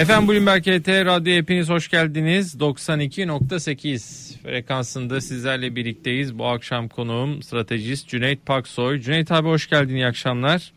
Efendim 0.00 0.28
Bloomberg 0.28 0.62
HT 0.62 0.88
Radyo 0.88 1.32
hepiniz 1.32 1.70
hoş 1.70 1.88
geldiniz. 1.88 2.54
92.8 2.54 4.38
frekansında 4.42 5.20
sizlerle 5.20 5.76
birlikteyiz. 5.76 6.38
Bu 6.38 6.46
akşam 6.46 6.88
konuğum 6.88 7.42
stratejist 7.42 8.08
Cüneyt 8.08 8.46
Paksoy. 8.46 9.00
Cüneyt 9.00 9.32
abi 9.32 9.48
hoş 9.48 9.68
geldin 9.68 9.94
iyi 9.94 10.06
akşamlar. 10.06 10.72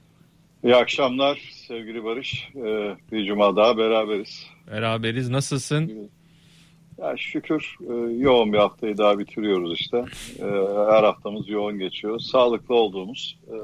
İyi 0.63 0.75
akşamlar 0.75 1.39
sevgili 1.67 2.03
Barış. 2.03 2.49
Ee, 2.55 2.95
bir 3.11 3.25
cuma 3.25 3.55
daha 3.55 3.77
beraberiz. 3.77 4.47
Beraberiz 4.71 5.29
nasılsın? 5.29 6.09
Ya 6.97 7.17
şükür 7.17 7.75
e, 7.81 7.93
yoğun 8.13 8.53
bir 8.53 8.57
haftayı 8.57 8.97
daha 8.97 9.19
bitiriyoruz 9.19 9.79
işte. 9.79 9.97
E, 10.39 10.45
her 10.91 11.03
haftamız 11.03 11.49
yoğun 11.49 11.79
geçiyor. 11.79 12.19
Sağlıklı 12.19 12.75
olduğumuz 12.75 13.39
e, 13.47 13.55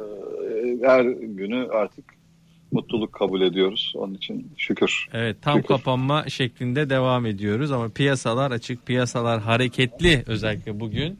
her 0.87 1.03
günü 1.11 1.67
artık 1.71 2.18
mutluluk 2.71 3.13
kabul 3.13 3.41
ediyoruz. 3.41 3.93
Onun 3.95 4.13
için 4.13 4.51
şükür. 4.57 5.07
Evet 5.13 5.38
tam 5.41 5.55
şükür. 5.55 5.68
kapanma 5.68 6.29
şeklinde 6.29 6.89
devam 6.89 7.25
ediyoruz 7.25 7.71
ama 7.71 7.89
piyasalar 7.89 8.51
açık, 8.51 8.86
piyasalar 8.86 9.42
hareketli 9.42 10.23
özellikle 10.28 10.79
bugün. 10.79 11.19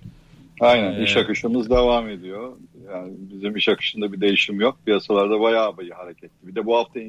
Aynen 0.60 1.00
Ee, 1.00 1.04
iş 1.04 1.18
akışımız 1.18 1.70
devam 1.70 2.10
ediyor. 2.10 2.52
Yani 2.94 3.14
bizim 3.20 3.56
iş 3.56 3.70
akışında 3.70 4.14
bir 4.14 4.22
değişim 4.22 4.62
yok. 4.62 4.78
Piyasalarda 4.86 5.40
bayağı 5.40 5.78
bir 5.78 5.92
hareketli. 5.92 6.48
Bir 6.48 6.56
de 6.56 6.66
bu 6.66 6.78
hafta 6.78 7.00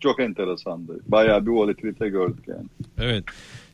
çok 0.00 0.20
enteresandı. 0.20 1.00
Bayağı 1.08 1.46
bir 1.46 1.50
volatilite 1.50 2.08
gördük 2.08 2.44
yani. 2.48 2.66
Evet. 3.00 3.24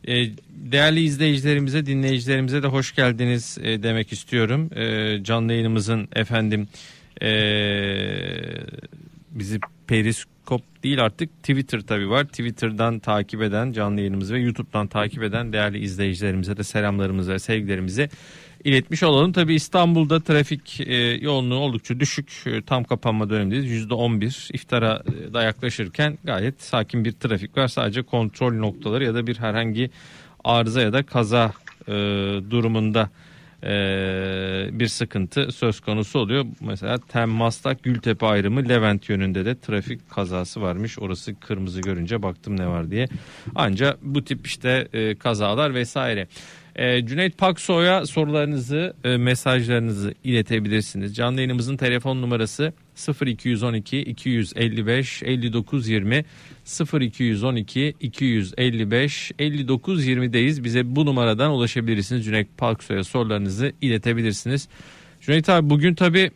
E, 0.08 0.14
değerli 0.50 1.00
izleyicilerimize, 1.00 1.86
dinleyicilerimize 1.86 2.62
de 2.62 2.66
hoş 2.66 2.94
geldiniz 2.94 3.58
e, 3.62 3.82
demek 3.82 4.12
istiyorum. 4.12 4.70
E, 4.76 5.18
canlı 5.24 5.52
yayınımızın 5.52 6.08
efendim 6.14 6.68
e, 7.22 7.30
bizi 9.30 9.60
periskop 9.88 10.62
değil 10.82 11.04
artık 11.04 11.38
Twitter 11.38 11.80
tabi 11.80 12.10
var. 12.10 12.24
Twitter'dan 12.24 12.98
takip 12.98 13.42
eden 13.42 13.72
canlı 13.72 14.00
yayınımızı 14.00 14.34
ve 14.34 14.40
YouTube'dan 14.40 14.86
takip 14.86 15.22
eden 15.22 15.52
değerli 15.52 15.78
izleyicilerimize 15.78 16.56
de 16.56 16.64
selamlarımızı 16.64 17.32
ve 17.32 17.38
sevgilerimizi 17.38 18.08
iletmiş 18.64 19.02
olalım. 19.02 19.32
Tabi 19.32 19.54
İstanbul'da 19.54 20.20
trafik 20.20 20.80
e, 20.80 20.94
yoğunluğu 20.96 21.58
oldukça 21.58 22.00
düşük. 22.00 22.42
E, 22.46 22.62
tam 22.62 22.84
kapanma 22.84 23.30
dönemindeyiz. 23.30 23.90
%11 23.90 24.54
iftara 24.54 25.02
e, 25.06 25.34
da 25.34 25.42
yaklaşırken 25.42 26.18
gayet 26.24 26.62
sakin 26.62 27.04
bir 27.04 27.12
trafik 27.12 27.56
var. 27.56 27.68
Sadece 27.68 28.02
kontrol 28.02 28.52
noktaları 28.52 29.04
ya 29.04 29.14
da 29.14 29.26
bir 29.26 29.38
herhangi 29.38 29.90
arıza 30.44 30.80
ya 30.80 30.92
da 30.92 31.02
kaza 31.02 31.52
e, 31.88 31.92
durumunda 32.50 33.10
bir 34.78 34.86
sıkıntı 34.86 35.52
söz 35.52 35.80
konusu 35.80 36.18
oluyor. 36.18 36.44
Mesela 36.60 36.98
Tem 36.98 37.40
Gültepe 37.82 38.26
ayrımı 38.26 38.68
Levent 38.68 39.08
yönünde 39.08 39.44
de 39.44 39.60
trafik 39.60 40.10
kazası 40.10 40.62
varmış. 40.62 40.98
Orası 40.98 41.40
kırmızı 41.40 41.80
görünce 41.80 42.22
baktım 42.22 42.56
ne 42.56 42.66
var 42.66 42.90
diye. 42.90 43.08
Ancak 43.54 44.02
bu 44.02 44.24
tip 44.24 44.46
işte 44.46 44.88
e, 44.92 45.14
kazalar 45.14 45.74
vesaire. 45.74 46.28
E, 46.76 47.06
Cüneyt 47.06 47.38
Paksoy'a 47.38 48.06
sorularınızı, 48.06 48.94
e, 49.04 49.16
mesajlarınızı 49.16 50.14
iletebilirsiniz. 50.24 51.16
Canlı 51.16 51.36
yayınımızın 51.36 51.76
telefon 51.76 52.22
numarası 52.22 52.72
0212 52.87 52.87
255 54.06 55.22
59 55.22 55.88
20 55.88 56.24
0212 57.00 57.94
255 58.00 59.32
59 59.38 60.06
20'deyiz. 60.06 60.64
Bize 60.64 60.96
bu 60.96 61.06
numaradan 61.06 61.50
ulaşabilirsiniz. 61.50 62.24
Cüneyt 62.24 62.48
Paksoy'a 62.58 63.04
sorularınızı 63.04 63.72
iletebilirsiniz. 63.80 64.68
Cüneyt 65.20 65.48
abi 65.48 65.70
bugün 65.70 65.94
tabi 65.94 66.30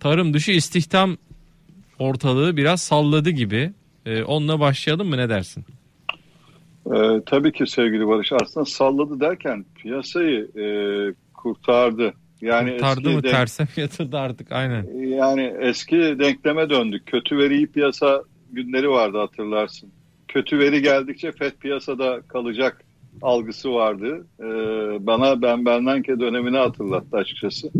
tarım 0.00 0.34
dışı 0.34 0.52
istihdam 0.52 1.16
ortalığı 1.98 2.56
biraz 2.56 2.82
salladı 2.82 3.30
gibi. 3.30 3.72
E, 4.06 4.22
onunla 4.22 4.60
başlayalım 4.60 5.08
mı 5.08 5.16
ne 5.16 5.28
dersin? 5.28 5.64
Ee, 6.86 7.22
tabii 7.26 7.52
ki 7.52 7.66
sevgili 7.66 8.08
Barış 8.08 8.32
aslında 8.32 8.64
salladı 8.64 9.20
derken 9.20 9.64
piyasayı 9.76 10.48
e, 10.56 10.66
kurtardı. 11.34 12.14
Yani 12.44 12.70
eski 12.70 13.08
mı 13.08 13.22
denk- 13.22 13.30
terse 13.30 13.62
mi 13.62 13.68
yatırdı 13.76 14.18
artık 14.18 14.52
aynen. 14.52 14.86
Yani 14.98 15.54
eski 15.60 15.96
denkleme 15.96 16.70
döndük. 16.70 17.06
Kötü 17.06 17.38
veri 17.38 17.56
iyi 17.56 17.66
piyasa 17.66 18.22
günleri 18.52 18.90
vardı 18.90 19.18
hatırlarsın. 19.18 19.90
Kötü 20.28 20.58
veri 20.58 20.82
geldikçe 20.82 21.32
FED 21.32 21.52
piyasada 21.52 22.20
kalacak 22.28 22.84
algısı 23.22 23.72
vardı. 23.72 24.26
Ee, 24.40 24.44
bana 25.06 25.42
ben 25.42 25.64
Bernanke 25.64 26.20
dönemini 26.20 26.56
hatırlattı 26.56 27.16
açıkçası. 27.16 27.70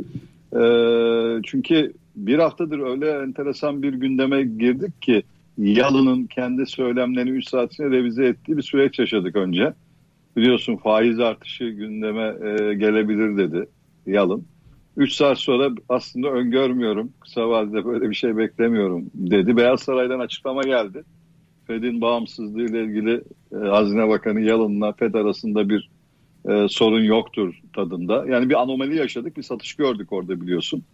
Ee, 0.56 1.42
çünkü 1.44 1.92
bir 2.16 2.38
haftadır 2.38 2.78
öyle 2.78 3.10
enteresan 3.10 3.82
bir 3.82 3.92
gündeme 3.92 4.42
girdik 4.42 5.02
ki 5.02 5.22
Yalın'ın 5.58 6.26
kendi 6.26 6.66
söylemlerini 6.66 7.30
3 7.30 7.48
saat 7.48 7.72
içinde 7.72 7.90
revize 7.90 8.26
ettiği 8.26 8.56
bir 8.56 8.62
süreç 8.62 8.98
yaşadık 8.98 9.36
önce. 9.36 9.72
Biliyorsun 10.36 10.76
faiz 10.76 11.20
artışı 11.20 11.64
gündeme 11.64 12.34
e, 12.42 12.74
gelebilir 12.74 13.36
dedi 13.36 13.66
Yalın. 14.06 14.44
3 14.96 15.12
saat 15.12 15.38
sonra 15.38 15.70
aslında 15.88 16.28
öngörmüyorum. 16.28 17.12
Kısa 17.20 17.48
vadede 17.48 17.84
böyle 17.84 18.10
bir 18.10 18.14
şey 18.14 18.36
beklemiyorum 18.36 19.04
dedi. 19.14 19.56
Beyaz 19.56 19.80
Saray'dan 19.80 20.20
açıklama 20.20 20.62
geldi. 20.62 21.04
Fed'in 21.66 22.00
bağımsızlığı 22.00 22.62
ile 22.62 22.84
ilgili 22.84 23.22
e, 23.52 23.56
Hazine 23.56 24.08
Bakanı 24.08 24.40
Yalın'la 24.40 24.92
Fed 24.92 25.14
arasında 25.14 25.68
bir 25.68 25.90
e, 26.48 26.66
sorun 26.68 27.02
yoktur 27.02 27.60
tadında. 27.74 28.26
Yani 28.28 28.48
bir 28.50 28.62
anomali 28.62 28.96
yaşadık. 28.96 29.36
Bir 29.36 29.42
satış 29.42 29.74
gördük 29.74 30.12
orada 30.12 30.40
biliyorsun. 30.40 30.84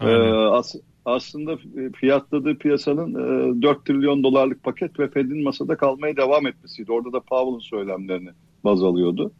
E, 0.00 0.06
as- 0.32 0.74
aslında 1.04 1.58
fiyatladığı 1.96 2.58
piyasanın 2.58 3.14
e, 3.58 3.62
4 3.62 3.84
trilyon 3.86 4.22
dolarlık 4.22 4.62
paket 4.62 4.98
ve 5.00 5.08
Fed'in 5.10 5.42
masada 5.42 5.76
kalmaya 5.76 6.16
devam 6.16 6.46
etmesiydi. 6.46 6.92
Orada 6.92 7.12
da 7.12 7.20
Powell'ın 7.20 7.58
söylemlerini 7.58 8.30
baz 8.64 8.82
alıyordu. 8.82 9.32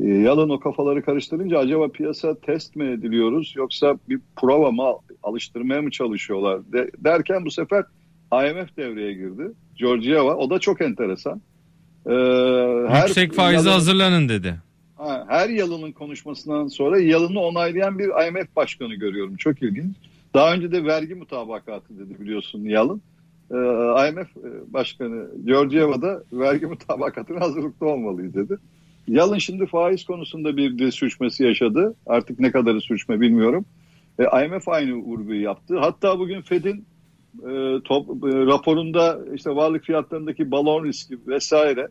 E, 0.00 0.04
Yalın 0.08 0.48
o 0.48 0.60
kafaları 0.60 1.02
karıştırınca 1.02 1.58
acaba 1.58 1.88
piyasa 1.88 2.34
test 2.34 2.76
mi 2.76 2.84
ediliyoruz 2.84 3.54
yoksa 3.56 3.98
bir 4.08 4.20
prova 4.36 4.70
mı 4.70 4.84
alıştırmaya 5.22 5.82
mı 5.82 5.90
çalışıyorlar 5.90 6.72
de, 6.72 6.90
derken 6.98 7.44
bu 7.44 7.50
sefer 7.50 7.84
IMF 8.32 8.76
devreye 8.76 9.12
girdi. 9.12 9.52
Georgieva 9.76 10.34
o 10.34 10.50
da 10.50 10.58
çok 10.58 10.80
enteresan. 10.80 11.42
E, 12.06 12.14
Yüksek 12.98 13.32
faize 13.32 13.70
hazırlanın 13.70 14.28
dedi. 14.28 14.54
Ha, 14.96 15.24
her 15.28 15.48
Yalın'ın 15.48 15.92
konuşmasından 15.92 16.68
sonra 16.68 17.00
Yalın'ı 17.00 17.40
onaylayan 17.40 17.98
bir 17.98 18.28
IMF 18.28 18.56
başkanı 18.56 18.94
görüyorum. 18.94 19.36
Çok 19.36 19.62
ilginç. 19.62 19.96
Daha 20.34 20.54
önce 20.54 20.72
de 20.72 20.84
vergi 20.84 21.14
mutabakatı 21.14 21.98
dedi 21.98 22.20
biliyorsun 22.20 22.64
Yalın. 22.64 23.02
Ee, 23.50 23.56
IMF 24.08 24.28
başkanı 24.66 25.28
Georgieva 25.44 26.02
da 26.02 26.22
vergi 26.32 26.66
mutabakatına 26.74 27.40
hazırlıklı 27.40 27.86
olmalıyız 27.86 28.34
dedi. 28.34 28.56
Yalın 29.08 29.38
şimdi 29.38 29.66
faiz 29.66 30.04
konusunda 30.04 30.56
bir 30.56 30.78
dil 30.78 30.90
sürçmesi 30.90 31.44
yaşadı. 31.44 31.94
Artık 32.06 32.40
ne 32.40 32.50
kadarı 32.50 32.80
sürçme 32.80 33.20
bilmiyorum. 33.20 33.64
E, 34.18 34.44
IMF 34.44 34.68
aynı 34.68 34.94
vurguyu 34.94 35.42
yaptı. 35.42 35.78
Hatta 35.78 36.18
bugün 36.18 36.42
Fed'in 36.42 36.84
e, 37.38 37.80
top, 37.84 38.08
e, 38.08 38.46
raporunda 38.46 39.20
işte 39.34 39.50
varlık 39.50 39.84
fiyatlarındaki 39.84 40.50
balon 40.50 40.84
riski 40.84 41.18
vesaire 41.26 41.88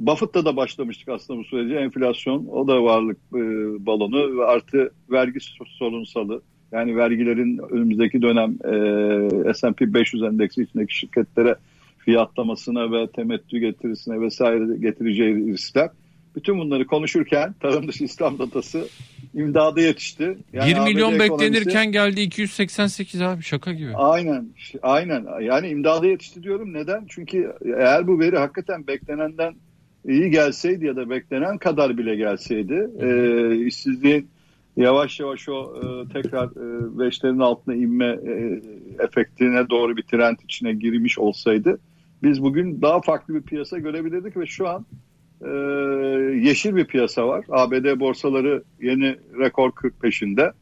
Buffett'ta 0.00 0.44
da 0.44 0.56
başlamıştık 0.56 1.08
aslında 1.08 1.40
bu 1.40 1.44
sürece 1.44 1.74
enflasyon 1.74 2.46
o 2.46 2.68
da 2.68 2.84
varlık 2.84 3.18
e, 3.34 3.40
balonu 3.86 4.38
ve 4.38 4.44
artı 4.44 4.90
vergi 5.10 5.38
sorunsalı 5.78 6.42
yani 6.72 6.96
vergilerin 6.96 7.58
önümüzdeki 7.70 8.22
dönem 8.22 8.50
e, 8.50 9.54
S&P 9.54 9.94
500 9.94 10.22
endeksi 10.22 10.62
içindeki 10.62 10.98
şirketlere 10.98 11.56
fiyatlamasına 11.98 12.92
ve 12.92 13.06
temettü 13.06 13.58
getirisine 13.58 14.20
vesaire 14.20 14.76
getireceği 14.76 15.34
riskler. 15.34 15.90
Bütün 16.36 16.58
bunları 16.58 16.86
konuşurken 16.86 17.54
tarım 17.60 17.88
dışı 17.88 18.04
İslam 18.04 18.38
datası 18.38 18.88
imdada 19.34 19.80
yetişti. 19.80 20.38
1 20.52 20.58
milyon 20.78 21.12
ABD 21.12 21.20
ekonomisi- 21.20 21.32
beklenirken 21.32 21.92
geldi 21.92 22.20
288 22.20 23.22
abi 23.22 23.42
şaka 23.42 23.72
gibi. 23.72 23.90
Aynen, 23.94 24.48
aynen. 24.82 25.40
Yani 25.40 25.68
imdada 25.68 26.06
yetişti 26.06 26.42
diyorum. 26.42 26.72
Neden? 26.74 27.06
Çünkü 27.08 27.52
eğer 27.64 28.06
bu 28.06 28.20
veri 28.20 28.38
hakikaten 28.38 28.86
beklenenden 28.86 29.54
iyi 30.08 30.30
gelseydi 30.30 30.86
ya 30.86 30.96
da 30.96 31.10
beklenen 31.10 31.58
kadar 31.58 31.98
bile 31.98 32.16
gelseydi, 32.16 32.88
e, 33.00 33.56
işsizliğin 33.66 34.28
yavaş 34.76 35.20
yavaş 35.20 35.48
o 35.48 35.74
e, 35.76 36.12
tekrar 36.12 36.46
e, 36.46 36.98
beşlerin 36.98 37.38
altına 37.38 37.74
inme 37.74 38.06
e, 38.26 38.60
efektine 39.04 39.70
doğru 39.70 39.96
bir 39.96 40.02
trend 40.02 40.36
içine 40.44 40.72
girmiş 40.72 41.18
olsaydı, 41.18 41.78
biz 42.22 42.42
bugün 42.42 42.82
daha 42.82 43.00
farklı 43.00 43.34
bir 43.34 43.42
piyasa 43.42 43.78
görebilirdik 43.78 44.36
ve 44.36 44.46
şu 44.46 44.68
an 44.68 44.86
e, 45.44 45.50
yeşil 46.48 46.76
bir 46.76 46.84
piyasa 46.84 47.28
var. 47.28 47.44
ABD 47.48 48.00
borsaları 48.00 48.64
yeni 48.82 49.16
rekor 49.40 49.72
40 49.72 50.00
peşinde. 50.00 50.52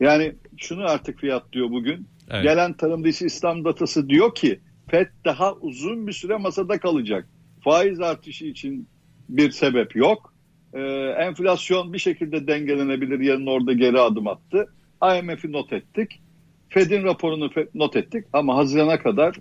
Yani 0.00 0.32
şunu 0.56 0.90
artık 0.90 1.18
fiyatlıyor 1.18 1.70
bugün. 1.70 2.06
Evet. 2.30 2.42
Gelen 2.42 2.72
tarım 2.72 3.04
dışı 3.04 3.24
İslam 3.24 3.64
datası 3.64 4.08
diyor 4.08 4.34
ki 4.34 4.60
FED 4.90 5.06
daha 5.24 5.52
uzun 5.52 6.06
bir 6.06 6.12
süre 6.12 6.36
masada 6.36 6.78
kalacak. 6.78 7.28
Faiz 7.64 8.00
artışı 8.00 8.44
için 8.44 8.88
bir 9.28 9.50
sebep 9.50 9.96
yok. 9.96 10.34
Ee, 10.74 10.80
enflasyon 11.18 11.92
bir 11.92 11.98
şekilde 11.98 12.46
dengelenebilir. 12.46 13.20
Yarın 13.20 13.46
orada 13.46 13.72
geri 13.72 14.00
adım 14.00 14.26
attı. 14.26 14.66
IMF'i 15.02 15.52
not 15.52 15.72
ettik. 15.72 16.20
Fed'in 16.68 17.04
raporunu 17.04 17.50
not 17.74 17.96
ettik 17.96 18.24
ama 18.32 18.56
Haziran'a 18.56 18.98
kadar 18.98 19.36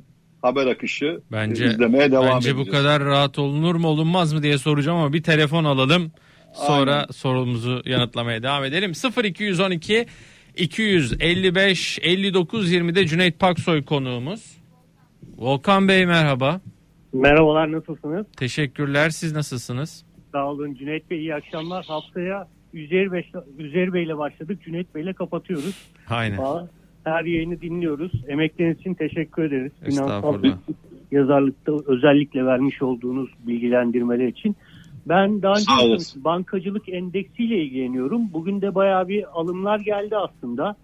haber 0.48 0.68
akışı 0.68 1.22
bence, 1.32 1.66
izlemeye 1.66 2.12
devam 2.12 2.26
bence 2.26 2.50
edeceğiz. 2.50 2.68
bu 2.68 2.72
kadar 2.72 3.04
rahat 3.04 3.40
olunur 3.40 3.76
mu 3.76 3.88
olunmaz 3.88 4.34
mı 4.34 4.44
diye 4.44 4.58
soracağım 4.58 4.98
ama 4.98 5.14
bir 5.14 5.24
telefon 5.24 5.64
alalım. 5.64 6.12
Sonra 6.54 6.94
Aynen. 6.96 7.06
sorumuzu 7.12 7.82
yanıtlamaya 7.86 8.44
devam 8.44 8.64
edelim. 8.64 8.92
0212 9.24 10.06
255 10.56 12.00
59 12.02 12.74
20'de 12.74 13.08
Cüneyt 13.08 13.40
Paksoy 13.40 13.84
konuğumuz. 13.84 14.58
Volkan 15.38 15.88
Bey 15.88 16.06
merhaba. 16.06 16.62
Merhabalar 17.14 17.72
nasılsınız? 17.72 18.26
Teşekkürler. 18.38 19.10
Siz 19.10 19.34
nasılsınız? 19.34 20.06
Sağ 20.32 20.46
olun 20.48 20.74
Cüneyt 20.76 21.10
Bey 21.10 21.20
iyi 21.20 21.36
akşamlar. 21.36 21.86
Haftaya 21.86 22.48
Üzeri, 22.74 23.12
Bey, 23.12 23.32
Üzeri 23.58 23.94
Bey 23.94 24.04
ile 24.04 24.18
başladık. 24.18 24.60
Cüneyt 24.66 24.96
Bey 24.96 25.04
ile 25.04 25.14
kapatıyoruz. 25.14 25.76
Aynen. 26.10 26.38
Aa, 26.38 26.68
Her 27.10 27.26
yayını 27.26 27.62
dinliyoruz. 27.62 28.12
Emekleriniz 28.28 28.80
için 28.80 28.94
teşekkür 28.94 29.44
ederiz. 29.44 29.72
Finansal 29.86 30.44
yazarlıkta 31.12 31.72
özellikle 31.86 32.46
vermiş 32.46 32.82
olduğunuz 32.82 33.30
bilgilendirmeler 33.48 34.28
için. 34.28 34.56
Ben 35.06 35.42
daha 35.42 35.54
önce 35.54 36.24
bankacılık 36.24 36.90
endeksiyle 36.90 37.64
ilgileniyorum. 37.64 38.34
Bugün 38.34 38.62
de 38.62 38.76
bayağı 38.76 39.08
bir 39.08 39.40
alımlar 39.40 39.80
geldi 39.80 40.18
aslında. 40.18 40.76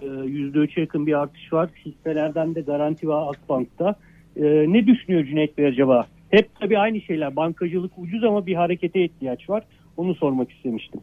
Ee, 0.00 0.06
%3'e 0.06 0.80
yakın 0.80 1.06
bir 1.06 1.20
artış 1.20 1.52
var. 1.52 1.70
Hisselerden 1.86 2.54
de 2.54 2.60
Garanti 2.60 3.08
ve 3.08 3.14
Akbank'ta. 3.14 3.94
Ee, 4.36 4.42
ne 4.68 4.86
düşünüyor 4.86 5.24
Cüneyt 5.24 5.58
Bey 5.58 5.66
acaba? 5.66 6.06
Hep 6.30 6.48
tabii 6.60 6.78
aynı 6.78 7.00
şeyler. 7.00 7.36
Bankacılık 7.36 7.92
ucuz 7.98 8.24
ama 8.24 8.46
bir 8.46 8.54
harekete 8.54 9.04
ihtiyaç 9.04 9.50
var. 9.50 9.62
Onu 9.96 10.14
sormak 10.14 10.50
istemiştim. 10.50 11.00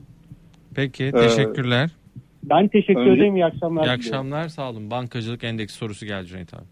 Peki 0.76 1.12
teşekkürler. 1.12 1.90
Ben 2.44 2.68
teşekkür 2.68 3.00
Önce- 3.02 3.12
ederim. 3.22 3.36
İyi 3.36 3.46
akşamlar. 3.46 3.82
İyi 3.82 3.86
diliyorum. 3.86 4.00
akşamlar 4.00 4.48
sağ 4.48 4.70
olun. 4.70 4.92
Bankacılık 4.92 5.44
endeks 5.44 5.74
sorusu 5.76 6.06
geldi 6.06 6.28
Cüneyt 6.28 6.54
abi. 6.54 6.64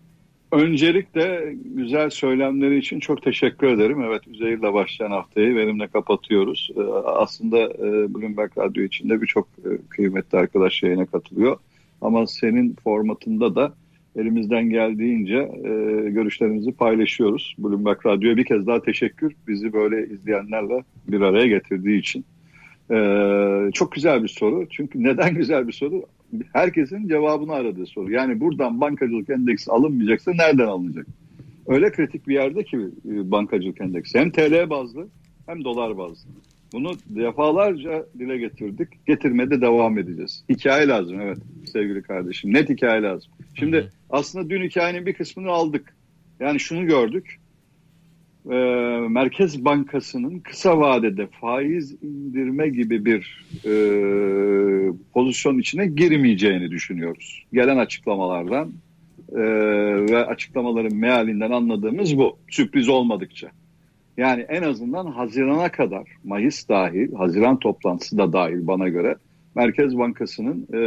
Öncelikle 0.51 1.53
güzel 1.75 2.09
söylemleri 2.09 2.77
için 2.77 2.99
çok 2.99 3.23
teşekkür 3.23 3.67
ederim. 3.67 4.01
Evet 4.03 4.27
Üzeyir'le 4.27 4.73
başlayan 4.73 5.11
haftayı 5.11 5.55
benimle 5.55 5.87
kapatıyoruz. 5.87 6.69
Ee, 6.77 6.81
Aslında 7.05 7.57
e, 7.59 8.13
Bloomberg 8.13 8.57
Radyo 8.57 8.83
içinde 8.83 9.21
birçok 9.21 9.47
e, 9.65 9.69
kıymetli 9.89 10.37
arkadaş 10.37 10.83
yayına 10.83 11.05
katılıyor. 11.05 11.57
Ama 12.01 12.27
senin 12.27 12.75
formatında 12.83 13.55
da 13.55 13.73
elimizden 14.15 14.69
geldiğince 14.69 15.35
e, 15.35 15.69
görüşlerimizi 16.09 16.71
paylaşıyoruz. 16.71 17.55
Bloomberg 17.59 18.05
Radyo'ya 18.05 18.37
bir 18.37 18.45
kez 18.45 18.67
daha 18.67 18.81
teşekkür. 18.81 19.33
Bizi 19.47 19.73
böyle 19.73 20.13
izleyenlerle 20.13 20.83
bir 21.07 21.21
araya 21.21 21.47
getirdiği 21.47 21.99
için. 21.99 22.25
Ee, 22.91 23.71
çok 23.73 23.91
güzel 23.91 24.23
bir 24.23 24.27
soru. 24.27 24.67
Çünkü 24.69 25.03
neden 25.03 25.35
güzel 25.35 25.67
bir 25.67 25.73
soru? 25.73 26.05
Herkesin 26.53 27.07
cevabını 27.07 27.53
aradığı 27.53 27.85
soru. 27.85 28.11
Yani 28.11 28.39
buradan 28.39 28.81
bankacılık 28.81 29.29
endeksi 29.29 29.71
alınmayacaksa 29.71 30.31
nereden 30.33 30.67
alınacak? 30.67 31.07
Öyle 31.67 31.91
kritik 31.91 32.27
bir 32.27 32.33
yerde 32.33 32.63
ki 32.63 32.77
e, 32.77 33.31
bankacılık 33.31 33.81
endeksi. 33.81 34.19
Hem 34.19 34.31
TL 34.31 34.69
bazlı 34.69 35.07
hem 35.45 35.63
dolar 35.63 35.97
bazlı. 35.97 36.29
Bunu 36.73 36.91
defalarca 37.09 38.05
dile 38.19 38.37
getirdik. 38.37 39.05
Getirmede 39.07 39.61
devam 39.61 39.97
edeceğiz. 39.97 40.43
Hikaye 40.49 40.87
lazım 40.87 41.21
evet 41.21 41.37
sevgili 41.73 42.01
kardeşim. 42.01 42.53
Net 42.53 42.69
hikaye 42.69 43.01
lazım. 43.01 43.31
Şimdi 43.55 43.89
aslında 44.09 44.49
dün 44.49 44.63
hikayenin 44.63 45.05
bir 45.05 45.13
kısmını 45.13 45.49
aldık. 45.49 45.95
Yani 46.39 46.59
şunu 46.59 46.85
gördük. 46.85 47.39
Ee, 48.49 48.55
Merkez 49.09 49.65
Bankası'nın 49.65 50.39
kısa 50.39 50.79
vadede 50.79 51.27
faiz 51.27 52.03
indirme 52.03 52.69
gibi 52.69 53.05
bir 53.05 53.45
e, 53.65 53.73
pozisyon 55.13 55.57
içine 55.57 55.87
girmeyeceğini 55.87 56.71
düşünüyoruz. 56.71 57.45
Gelen 57.53 57.77
açıklamalardan 57.77 58.71
e, 59.31 59.41
ve 60.11 60.25
açıklamaların 60.25 60.95
mealinden 60.95 61.51
anladığımız 61.51 62.17
bu. 62.17 62.37
Sürpriz 62.49 62.89
olmadıkça. 62.89 63.51
Yani 64.17 64.45
en 64.49 64.63
azından 64.63 65.05
Haziran'a 65.05 65.71
kadar 65.71 66.07
Mayıs 66.23 66.69
dahil, 66.69 67.13
Haziran 67.13 67.59
toplantısı 67.59 68.17
da 68.17 68.33
dahil 68.33 68.67
bana 68.67 68.89
göre 68.89 69.15
Merkez 69.55 69.97
Bankası'nın 69.97 70.67
e, 70.73 70.79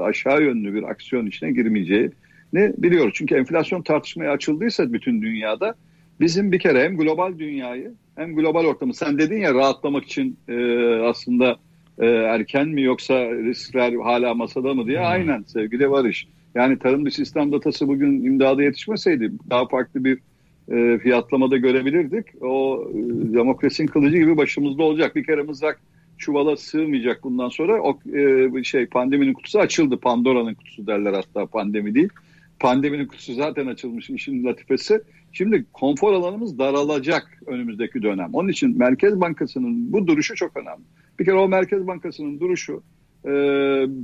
aşağı 0.00 0.42
yönlü 0.42 0.74
bir 0.74 0.82
aksiyon 0.82 1.26
içine 1.26 1.52
girmeyeceğini 1.52 2.10
biliyoruz. 2.54 3.12
Çünkü 3.16 3.34
enflasyon 3.34 3.82
tartışmaya 3.82 4.32
açıldıysa 4.32 4.92
bütün 4.92 5.22
dünyada 5.22 5.74
bizim 6.22 6.52
bir 6.52 6.58
kere 6.58 6.84
hem 6.84 6.96
global 6.96 7.38
dünyayı 7.38 7.92
hem 8.16 8.36
global 8.36 8.64
ortamı 8.64 8.94
sen 8.94 9.18
dedin 9.18 9.40
ya 9.40 9.54
rahatlamak 9.54 10.04
için 10.04 10.38
e, 10.48 10.54
aslında 11.04 11.56
e, 11.98 12.06
erken 12.06 12.68
mi 12.68 12.82
yoksa 12.82 13.30
riskler 13.30 13.92
hala 13.92 14.34
masada 14.34 14.74
mı 14.74 14.86
diye 14.86 14.98
Hmm. 14.98 15.06
aynen 15.06 15.42
sevgili 15.42 15.90
Barış. 15.90 16.26
Yani 16.54 16.78
tarım 16.78 17.06
dışı 17.06 17.22
İslam 17.22 17.52
datası 17.52 17.88
bugün 17.88 18.24
imdada 18.24 18.62
yetişmeseydi 18.62 19.32
daha 19.50 19.68
farklı 19.68 20.04
bir 20.04 20.18
e, 20.72 20.98
fiyatlamada 20.98 21.56
görebilirdik. 21.56 22.26
O 22.42 22.84
e, 22.90 22.94
demokrasinin 23.34 23.88
kılıcı 23.88 24.16
gibi 24.16 24.36
başımızda 24.36 24.82
olacak. 24.82 25.16
Bir 25.16 25.24
kere 25.24 25.42
mızrak 25.42 25.80
çuvala 26.18 26.56
sığmayacak 26.56 27.24
bundan 27.24 27.48
sonra. 27.48 27.82
O 27.82 27.98
e, 28.58 28.64
şey 28.64 28.86
pandeminin 28.86 29.32
kutusu 29.32 29.58
açıldı. 29.58 29.96
Pandora'nın 29.96 30.54
kutusu 30.54 30.86
derler 30.86 31.12
hatta 31.12 31.46
pandemi 31.46 31.94
değil. 31.94 32.08
Pandeminin 32.60 33.06
kutusu 33.06 33.34
zaten 33.34 33.66
açılmış 33.66 34.10
işin 34.10 34.44
latifesi. 34.44 35.00
Şimdi 35.32 35.64
konfor 35.72 36.12
alanımız 36.12 36.58
daralacak 36.58 37.42
önümüzdeki 37.46 38.02
dönem. 38.02 38.30
Onun 38.32 38.48
için 38.48 38.78
Merkez 38.78 39.20
Bankası'nın 39.20 39.92
bu 39.92 40.06
duruşu 40.06 40.34
çok 40.34 40.56
önemli. 40.56 40.84
Bir 41.18 41.24
kere 41.24 41.34
o 41.34 41.48
Merkez 41.48 41.86
Bankası'nın 41.86 42.40
duruşu 42.40 42.82
e, 43.24 43.30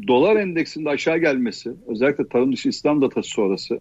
dolar 0.09 0.37
endeksinde 0.37 0.89
aşağı 0.89 1.19
gelmesi, 1.19 1.73
özellikle 1.87 2.29
tarım 2.29 2.53
dışı 2.53 2.69
İslam 2.69 3.03
datası 3.03 3.31
sonrası, 3.31 3.81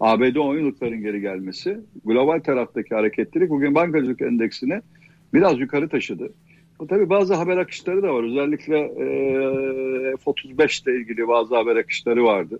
ABD 0.00 0.36
10 0.36 0.56
yıllıkların 0.58 1.02
geri 1.02 1.20
gelmesi, 1.20 1.80
global 2.04 2.40
taraftaki 2.40 2.94
hareketlilik 2.94 3.50
bugün 3.50 3.74
bankacılık 3.74 4.22
endeksini 4.22 4.80
biraz 5.34 5.60
yukarı 5.60 5.88
taşıdı. 5.88 6.32
Bu 6.80 6.86
tabii 6.86 7.08
bazı 7.08 7.34
haber 7.34 7.56
akışları 7.56 8.02
da 8.02 8.14
var. 8.14 8.24
Özellikle 8.24 8.78
e, 8.78 9.06
F-35 10.16 10.84
ile 10.84 11.00
ilgili 11.00 11.28
bazı 11.28 11.56
haber 11.56 11.76
akışları 11.76 12.24
vardı. 12.24 12.58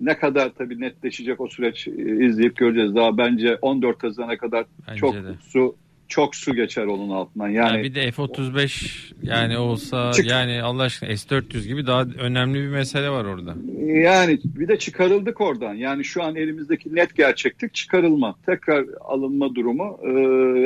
Ne 0.00 0.18
kadar 0.18 0.50
tabii 0.58 0.80
netleşecek 0.80 1.40
o 1.40 1.48
süreç 1.48 1.88
e, 1.88 2.26
izleyip 2.26 2.56
göreceğiz. 2.56 2.94
Daha 2.94 3.18
bence 3.18 3.56
14 3.62 4.02
Haziran'a 4.02 4.36
kadar 4.36 4.64
Bence 4.88 5.00
çok 5.00 5.14
de. 5.14 5.34
su 5.40 5.76
çok 6.08 6.36
su 6.36 6.54
geçer 6.54 6.84
onun 6.84 7.10
altından. 7.10 7.48
Yani, 7.48 7.76
Yani 7.76 7.82
bir 7.82 7.94
de 7.94 8.10
F-35 8.10 9.12
yani 9.22 9.58
olsa 9.58 10.12
Çık- 10.12 10.30
yani 10.30 10.62
Allah 10.62 10.82
aşkına 10.82 11.16
S-400 11.16 11.66
gibi 11.66 11.86
daha 11.86 12.02
önemli 12.02 12.58
bir 12.62 12.68
mesele 12.68 13.10
var 13.10 13.24
orada. 13.24 13.54
Yani 13.86 14.38
bir 14.44 14.68
de 14.68 14.78
çıkarıldık 14.78 15.40
oradan. 15.40 15.74
Yani 15.74 16.04
şu 16.04 16.22
an 16.22 16.36
elimizdeki 16.36 16.94
net 16.94 17.16
gerçeklik 17.16 17.74
çıkarılma. 17.74 18.34
Tekrar 18.46 18.84
alınma 19.00 19.54
durumu 19.54 19.98
e, 20.02 20.08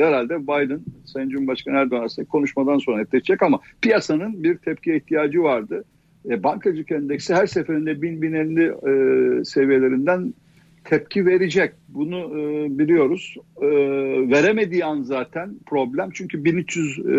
herhalde 0.05 0.43
Biden, 0.43 0.81
Sayın 1.05 1.29
Cumhurbaşkanı 1.29 1.77
Erdoğan 1.77 2.01
arasında 2.01 2.25
konuşmadan 2.25 2.77
sonra 2.77 2.97
netleşecek 2.97 3.41
ama 3.43 3.59
piyasanın 3.81 4.43
bir 4.43 4.57
tepkiye 4.57 4.97
ihtiyacı 4.97 5.43
vardı. 5.43 5.83
E, 6.29 6.43
bankacılık 6.43 6.91
endeksi 6.91 7.33
her 7.33 7.47
seferinde 7.47 8.01
1000 8.01 8.21
1050 8.21 8.61
e, 8.61 9.45
seviyelerinden 9.45 10.33
tepki 10.83 11.25
verecek. 11.25 11.73
Bunu 11.89 12.19
e, 12.19 12.67
biliyoruz. 12.79 13.35
E, 13.61 13.67
veremediği 14.29 14.85
an 14.85 15.01
zaten 15.01 15.55
problem. 15.65 16.09
Çünkü 16.13 16.45
1300 16.45 16.99
e, 16.99 17.11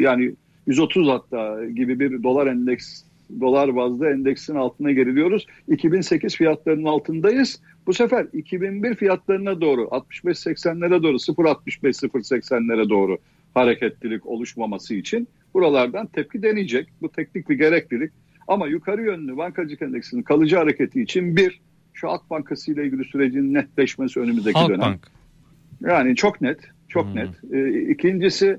yani 0.00 0.32
130 0.66 1.08
hatta 1.08 1.64
gibi 1.64 2.00
bir 2.00 2.22
dolar 2.22 2.46
endeks 2.46 3.02
dolar 3.40 3.76
bazlı 3.76 4.08
endeksin 4.08 4.54
altına 4.54 4.92
geriliyoruz. 4.92 5.46
2008 5.68 6.36
fiyatlarının 6.36 6.84
altındayız. 6.84 7.60
Bu 7.86 7.92
sefer 7.92 8.26
2001 8.32 8.94
fiyatlarına 8.94 9.60
doğru 9.60 9.82
65-80'lere 9.82 11.02
doğru 11.02 11.16
0.65-0.80'lere 11.16 12.88
doğru 12.88 13.18
hareketlilik 13.54 14.26
oluşmaması 14.26 14.94
için 14.94 15.28
buralardan 15.54 16.06
tepki 16.06 16.42
deneyecek. 16.42 16.88
Bu 17.02 17.08
teknik 17.08 17.48
bir 17.48 17.54
gereklilik. 17.54 18.12
Ama 18.48 18.66
yukarı 18.66 19.02
yönlü 19.02 19.36
bankacılık 19.36 19.82
endeksinin 19.82 20.22
kalıcı 20.22 20.56
hareketi 20.56 21.02
için 21.02 21.36
bir 21.36 21.60
şu 21.92 22.08
Halk 22.08 22.30
Bankası 22.30 22.72
ile 22.72 22.86
ilgili 22.86 23.04
sürecin 23.04 23.54
netleşmesi 23.54 24.20
önümüzdeki 24.20 24.58
dönem. 24.68 24.80
Halkbank. 24.80 25.06
Yani 25.82 26.16
çok 26.16 26.40
net, 26.40 26.58
çok 26.88 27.06
Hmm. 27.06 27.16
net. 27.16 27.28
Ee, 27.52 27.90
ikincisi 27.92 28.58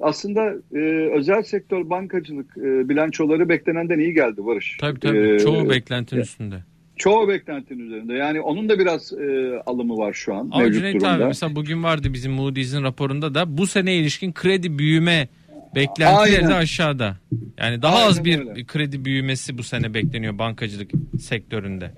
aslında 0.00 0.54
e, 0.74 0.78
özel 1.18 1.42
sektör 1.42 1.90
bankacılık 1.90 2.56
e, 2.56 2.88
bilançoları 2.88 3.48
beklenenden 3.48 3.98
iyi 3.98 4.14
geldi 4.14 4.44
Barış. 4.46 4.76
Tabii 4.80 5.00
tabii. 5.00 5.18
Ee, 5.34 5.38
Çoğu 5.38 5.70
beklentinin 5.70 6.20
üstünde. 6.20 6.56
çoğu 6.96 7.28
beklentinin 7.28 7.86
üzerinde. 7.86 8.14
Yani 8.14 8.40
onun 8.40 8.68
da 8.68 8.78
biraz 8.78 9.12
e, 9.12 9.52
alımı 9.66 9.96
var 9.96 10.12
şu 10.12 10.34
an 10.34 10.48
Ama 10.52 10.58
mevcut 10.58 10.74
Cüneyt 10.74 10.94
durumda. 10.94 11.10
abi 11.12 11.24
mesela 11.24 11.56
bugün 11.56 11.82
vardı 11.82 12.08
bizim 12.12 12.32
Moody's'in 12.32 12.82
raporunda 12.82 13.34
da 13.34 13.58
bu 13.58 13.66
seneye 13.66 13.98
ilişkin 13.98 14.32
kredi 14.32 14.78
büyüme 14.78 15.28
beklentileri 15.74 16.48
de 16.48 16.54
aşağıda. 16.54 17.16
Yani 17.58 17.82
daha 17.82 18.04
az 18.04 18.18
Aynen 18.18 18.24
bir 18.24 18.48
öyle. 18.48 18.64
kredi 18.64 19.04
büyümesi 19.04 19.58
bu 19.58 19.62
sene 19.62 19.94
bekleniyor 19.94 20.38
bankacılık 20.38 20.90
sektöründe. 21.20 21.90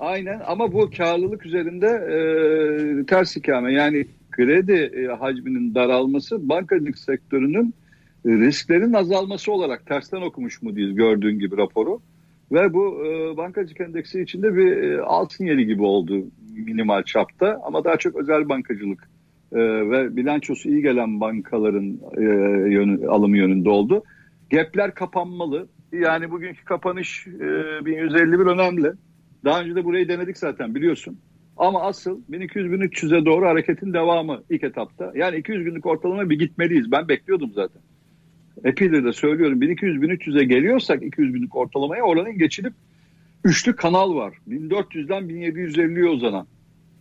Aynen 0.00 0.40
ama 0.46 0.72
bu 0.72 0.90
karlılık 0.96 1.46
üzerinde 1.46 1.86
e, 1.86 3.06
ters 3.06 3.36
hikame. 3.36 3.72
Yani 3.72 4.06
kredi 4.30 4.72
e, 4.72 5.06
hacminin 5.06 5.74
daralması 5.74 6.48
bankacılık 6.48 6.98
sektörünün 6.98 7.74
e, 8.26 8.28
risklerin 8.30 8.92
azalması 8.92 9.52
olarak 9.52 9.86
tersten 9.86 10.20
okumuş 10.20 10.62
mu 10.62 10.76
diye 10.76 10.92
gördüğün 10.92 11.38
gibi 11.38 11.56
raporu. 11.56 12.00
Ve 12.52 12.72
bu 12.72 13.06
e, 13.06 13.36
bankacılık 13.36 13.80
endeksi 13.80 14.22
içinde 14.22 14.56
bir 14.56 14.82
e, 14.82 15.02
alt 15.02 15.32
sinyali 15.32 15.66
gibi 15.66 15.82
oldu 15.82 16.24
minimal 16.56 17.02
çapta 17.02 17.60
ama 17.64 17.84
daha 17.84 17.96
çok 17.96 18.16
özel 18.16 18.48
bankacılık 18.48 19.10
e, 19.52 19.58
ve 19.90 20.16
bilançosu 20.16 20.68
iyi 20.68 20.82
gelen 20.82 21.20
bankaların 21.20 21.98
e, 22.16 22.22
yönü, 22.70 23.08
alım 23.08 23.34
yönünde 23.34 23.70
oldu. 23.70 24.04
Gapler 24.50 24.94
kapanmalı. 24.94 25.68
Yani 25.92 26.30
bugünkü 26.30 26.64
kapanış 26.64 27.26
e, 27.26 27.84
1151 27.84 28.38
önemli. 28.38 28.92
Daha 29.44 29.60
önce 29.60 29.74
de 29.74 29.84
burayı 29.84 30.08
denedik 30.08 30.38
zaten 30.38 30.74
biliyorsun. 30.74 31.18
Ama 31.56 31.82
asıl 31.82 32.20
1200-1300'e 32.30 33.24
doğru 33.24 33.46
hareketin 33.46 33.92
devamı 33.92 34.42
ilk 34.50 34.64
etapta. 34.64 35.12
Yani 35.14 35.36
200 35.36 35.64
günlük 35.64 35.86
ortalama 35.86 36.30
bir 36.30 36.38
gitmeliyiz. 36.38 36.92
Ben 36.92 37.08
bekliyordum 37.08 37.52
zaten. 37.54 37.82
Epeydir 38.64 39.04
de 39.04 39.12
söylüyorum 39.12 39.62
1200-1300'e 39.62 40.44
geliyorsak 40.44 41.02
200 41.02 41.32
günlük 41.32 41.56
ortalamaya 41.56 42.02
oranın 42.02 42.38
geçilip 42.38 42.72
üçlü 43.44 43.76
kanal 43.76 44.14
var. 44.14 44.34
1400'den 44.48 45.22
1750'ye 45.22 46.08
uzanan. 46.08 46.46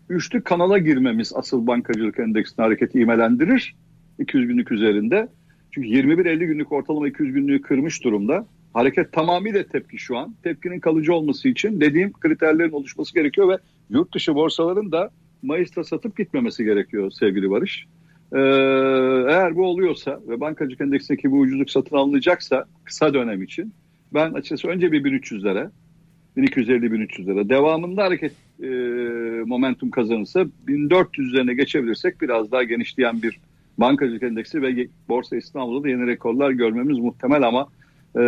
Üçlü 0.10 0.44
kanala 0.44 0.78
girmemiz 0.78 1.34
asıl 1.36 1.68
bankacılık 1.68 2.20
endeksinin 2.20 2.66
hareketi 2.66 3.00
imelendirir. 3.00 3.76
200 4.20 4.48
günlük 4.48 4.72
üzerinde. 4.72 5.28
Çünkü 5.72 5.88
21-50 5.88 6.46
günlük 6.46 6.72
ortalama 6.72 7.08
200 7.08 7.34
günlüğü 7.34 7.62
kırmış 7.62 8.04
durumda. 8.04 8.48
Hareket 8.74 9.14
tamamıyla 9.14 9.64
tepki 9.64 9.98
şu 9.98 10.18
an. 10.18 10.36
Tepkinin 10.44 10.80
kalıcı 10.80 11.14
olması 11.14 11.48
için 11.48 11.82
dediğim 11.82 12.14
kriterlerin 12.14 12.72
oluşması 12.72 13.14
gerekiyor 13.14 13.50
ve 13.50 13.58
yurt 13.90 14.14
dışı 14.14 14.36
borsaların 14.36 14.92
da 14.92 15.12
Mayıs'ta 15.42 15.84
satıp 15.84 16.18
gitmemesi 16.18 16.64
gerekiyor 16.64 17.12
sevgili 17.12 17.50
Barış. 17.50 17.86
Ee, 18.34 18.40
eğer 19.30 19.56
bu 19.56 19.66
oluyorsa 19.66 20.20
ve 20.28 20.40
bankacılık 20.40 20.82
endeksindeki 20.82 21.32
bu 21.32 21.40
ucuzluk 21.40 21.70
satın 21.70 21.96
alınacaksa 21.96 22.66
kısa 22.84 23.14
dönem 23.14 23.44
için 23.44 23.74
ben 24.14 24.34
açıkçası 24.34 24.68
önce 24.68 24.92
bir 24.92 25.04
1300'lere 25.04 25.70
1250-1300'lere 26.38 27.50
devamında 27.50 28.04
hareket 28.04 28.32
e, 28.60 28.68
momentum 29.46 29.92
kazanırsa 29.92 30.46
1400 30.68 31.28
üzerine 31.28 31.54
geçebilirsek 31.54 32.22
biraz 32.22 32.52
daha 32.52 32.64
genişleyen 32.64 33.22
bir 33.22 33.40
bankacılık 33.78 34.24
endeksi 34.24 34.62
ve 34.62 34.88
Borsa 35.10 35.38
İstanbul'da 35.38 35.84
da 35.84 35.90
yeni 35.90 36.08
rekorlar 36.08 36.52
görmemiz 36.52 36.98
muhtemel 36.98 37.48
ama 37.48 37.68
e, 38.16 38.20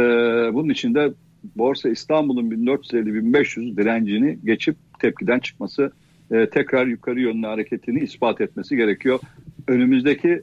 bunun 0.54 0.70
için 0.70 0.96
de 0.96 1.14
Borsa 1.56 1.90
İstanbul'un 1.90 2.52
1450-1500 2.52 3.78
direncini 3.78 4.40
geçip 4.46 4.76
tepkiden 5.00 5.40
çıkması 5.40 5.92
e, 6.32 6.50
tekrar 6.50 6.88
yukarı 6.88 7.20
yönlü 7.20 7.48
hareketini 7.48 8.00
ispat 8.00 8.42
etmesi 8.42 8.76
gerekiyor. 8.76 9.20
Önümüzdeki 9.68 10.42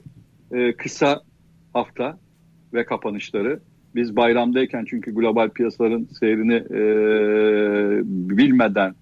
e, 0.51 0.73
kısa 0.73 1.21
hafta 1.73 2.17
ve 2.73 2.85
kapanışları 2.85 3.59
biz 3.95 4.15
bayramdayken 4.15 4.85
çünkü 4.89 5.15
global 5.15 5.49
piyasaların 5.49 6.07
seyrini 6.19 6.53
e, 6.53 6.81
bilmeden 8.37 8.95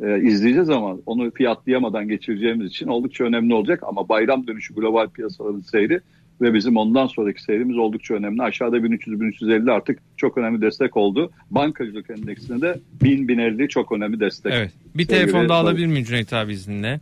e, 0.00 0.20
izleyeceğiz 0.22 0.70
ama 0.70 0.96
onu 1.06 1.30
fiyatlayamadan 1.30 2.08
geçireceğimiz 2.08 2.70
için 2.70 2.86
oldukça 2.86 3.24
önemli 3.24 3.54
olacak. 3.54 3.82
Ama 3.82 4.08
bayram 4.08 4.46
dönüşü 4.46 4.74
global 4.74 5.08
piyasaların 5.08 5.60
seyri 5.60 6.00
ve 6.40 6.54
bizim 6.54 6.76
ondan 6.76 7.06
sonraki 7.06 7.42
seyrimiz 7.42 7.78
oldukça 7.78 8.14
önemli. 8.14 8.42
Aşağıda 8.42 8.76
1300-1350 8.76 9.72
artık 9.72 9.98
çok 10.16 10.38
önemli 10.38 10.60
destek 10.60 10.96
oldu. 10.96 11.30
Bankacılık 11.50 12.10
endeksinde 12.10 12.60
de 12.60 12.78
1000-1050 13.02 13.68
çok 13.68 13.92
önemli 13.92 14.20
destek. 14.20 14.52
Evet. 14.52 14.72
Bir 14.94 15.06
telefon 15.06 15.48
daha 15.48 15.58
alabilir 15.58 15.86
miyim 15.86 16.04
Cüneyt 16.04 16.32
abi 16.32 16.52
izinle? 16.52 17.00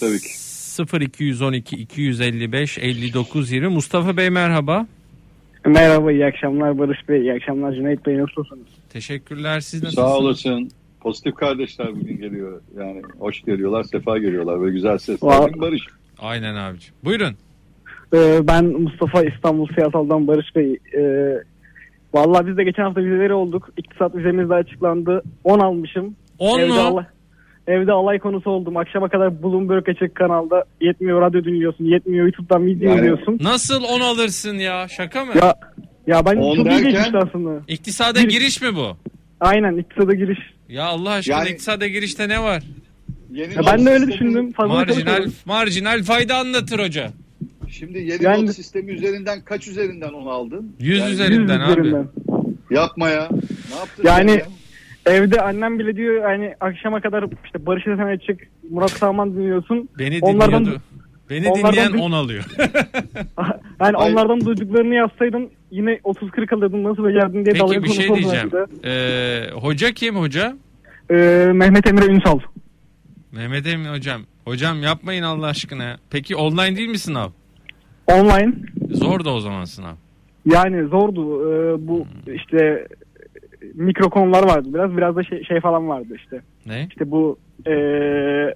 Tabii 0.00 0.18
ki. 0.18 0.28
0212 1.00 1.76
255 1.76 2.78
59 2.78 3.52
20 3.52 3.68
Mustafa 3.68 4.16
Bey 4.16 4.30
merhaba. 4.30 4.86
Merhaba 5.66 6.12
iyi 6.12 6.26
akşamlar 6.26 6.78
Barış 6.78 7.08
Bey 7.08 7.20
iyi 7.20 7.32
akşamlar 7.32 7.72
Cüneyt 7.72 8.06
Bey 8.06 8.18
nasılsınız? 8.18 8.66
Teşekkürler 8.92 9.60
siz 9.60 9.82
nasılsınız? 9.82 10.08
Sağ 10.08 10.18
olasın. 10.18 10.70
Pozitif 11.00 11.34
kardeşler 11.34 11.88
bugün 12.00 12.16
geliyor. 12.20 12.60
Yani 12.78 13.02
hoş 13.18 13.42
geliyorlar, 13.42 13.82
sefa 13.82 14.18
geliyorlar. 14.18 14.60
Böyle 14.60 14.72
güzel 14.72 14.98
sesler. 14.98 15.60
Barış. 15.60 15.82
Aynen 16.18 16.54
abicim. 16.54 16.94
Buyurun. 17.04 17.34
Ee, 18.14 18.38
ben 18.42 18.64
Mustafa 18.64 19.22
İstanbul 19.22 19.68
Siyasal'dan 19.74 20.26
Barış 20.26 20.56
Bey. 20.56 20.76
Ee, 20.98 21.34
Valla 22.14 22.46
biz 22.46 22.56
de 22.56 22.64
geçen 22.64 22.82
hafta 22.82 23.00
vizeleri 23.00 23.32
olduk. 23.34 23.68
İktisat 23.76 24.16
vizemiz 24.16 24.50
de 24.50 24.54
açıklandı. 24.54 25.22
10 25.44 25.58
almışım. 25.58 26.16
10 26.38 26.58
evde, 26.58 26.68
mu? 26.68 26.74
alay, 26.80 27.04
evde 27.66 27.92
alay 27.92 28.18
konusu 28.18 28.50
oldum. 28.50 28.76
Akşama 28.76 29.08
kadar 29.08 29.42
Bloomberg 29.42 29.88
açık 29.88 30.14
kanalda. 30.14 30.64
Yetmiyor 30.80 31.20
radyo 31.20 31.44
dinliyorsun. 31.44 31.84
Yetmiyor 31.84 32.24
YouTube'dan 32.24 32.66
video 32.66 32.88
Yani- 32.88 32.98
izliyorsun. 32.98 33.38
Nasıl 33.42 33.82
10 33.84 34.00
alırsın 34.00 34.54
ya? 34.54 34.88
Şaka 34.88 35.24
mı? 35.24 35.32
Ya 35.42 35.54
ya 36.06 36.26
ben 36.26 36.36
On 36.36 36.56
çok 36.56 36.66
iyi 36.66 36.82
geçmişti 36.82 37.18
aslında. 37.18 37.60
İktisada 37.68 38.18
Bir- 38.18 38.28
giriş 38.28 38.62
mi 38.62 38.68
bu? 38.74 38.96
Aynen 39.40 39.76
iktisada 39.76 40.14
giriş. 40.14 40.38
Ya 40.70 40.84
Allah 40.84 41.10
aşkına 41.10 41.36
Yani- 41.36 41.48
iktisada 41.50 41.86
girişte 41.86 42.28
ne 42.28 42.42
var? 42.42 42.62
Yeni 43.32 43.54
Ya 43.54 43.60
ben 43.66 43.86
de 43.86 43.90
öyle 43.90 44.06
düşündüm. 44.12 44.52
Fazla 44.52 44.74
Marjinal 44.74 45.26
marjinal 45.44 46.02
fayda 46.02 46.36
anlatır 46.36 46.78
hoca. 46.78 47.10
Şimdi 47.68 47.98
yeni 47.98 48.24
Yani- 48.24 48.46
not 48.46 48.54
sistemi 48.54 48.92
üzerinden 48.92 49.40
kaç 49.44 49.68
üzerinden 49.68 50.08
onu 50.12 50.30
aldın? 50.30 50.76
100 50.80 50.98
Yani 50.98 51.12
üzerinden 51.12 51.58
Yüz 51.60 51.68
abi. 51.68 51.80
üzerinden. 51.80 52.08
Yapma 52.70 53.08
ya. 53.08 53.28
Ne 53.72 53.76
yaptın? 53.78 54.04
Yani- 54.04 54.30
ya? 54.30 54.46
Evde 55.06 55.40
annem 55.42 55.78
bile 55.78 55.96
diyor 55.96 56.24
hani 56.24 56.54
akşama 56.60 57.00
kadar 57.00 57.24
işte 57.44 57.66
Barış 57.66 57.86
Esen 57.86 58.06
açık, 58.16 58.40
Murat 58.70 58.90
Saman 58.90 59.34
dinliyorsun. 59.36 59.88
Beni 59.98 60.18
Onlardan- 60.22 60.60
dinliyordu. 60.64 60.82
Beni 61.30 61.48
onlardan 61.48 61.72
dinleyen 61.72 61.92
bir- 61.92 61.98
10 61.98 62.12
alıyor. 62.12 62.44
Yani 63.80 63.96
Ay- 63.96 64.12
onlardan 64.12 64.40
duyduklarını 64.44 64.94
yazsaydın 64.94 65.50
yine 65.70 65.90
30-40 65.90 66.54
alırdın 66.54 66.84
nasıl 66.84 67.04
becerdin 67.04 67.44
diye 67.44 67.58
dalga 67.58 67.74
Peki 67.74 67.82
bir 67.82 67.88
şey 67.88 68.10
oldu 68.10 68.18
diyeceğim. 68.18 68.50
Ee, 68.84 69.50
hoca 69.54 69.92
kim 69.92 70.16
hoca? 70.16 70.56
Ee, 71.10 71.14
Mehmet 71.54 71.86
Emre 71.86 72.06
Ünsal. 72.06 72.38
Mehmet 73.32 73.66
Emin 73.66 73.84
hocam. 73.84 74.22
Hocam 74.44 74.82
yapmayın 74.82 75.22
Allah 75.22 75.46
aşkına. 75.46 75.84
ya. 75.84 75.96
Peki 76.10 76.36
online 76.36 76.76
değil 76.76 76.88
mi 76.88 76.98
sınav? 76.98 77.28
Online. 78.06 78.52
Zor 78.90 79.24
da 79.24 79.34
o 79.34 79.40
zaman 79.40 79.64
sınav. 79.64 79.94
Yani 80.46 80.88
zordu. 80.88 81.52
Ee, 81.52 81.88
bu 81.88 82.06
işte 82.34 82.86
mikro 83.74 84.10
konular 84.10 84.42
vardı 84.42 84.68
biraz. 84.74 84.96
Biraz 84.96 85.16
da 85.16 85.22
şey, 85.22 85.44
şey 85.44 85.60
falan 85.60 85.88
vardı 85.88 86.14
işte. 86.16 86.40
Ne? 86.66 86.86
İşte 86.90 87.10
bu 87.10 87.38
ee, 87.66 88.54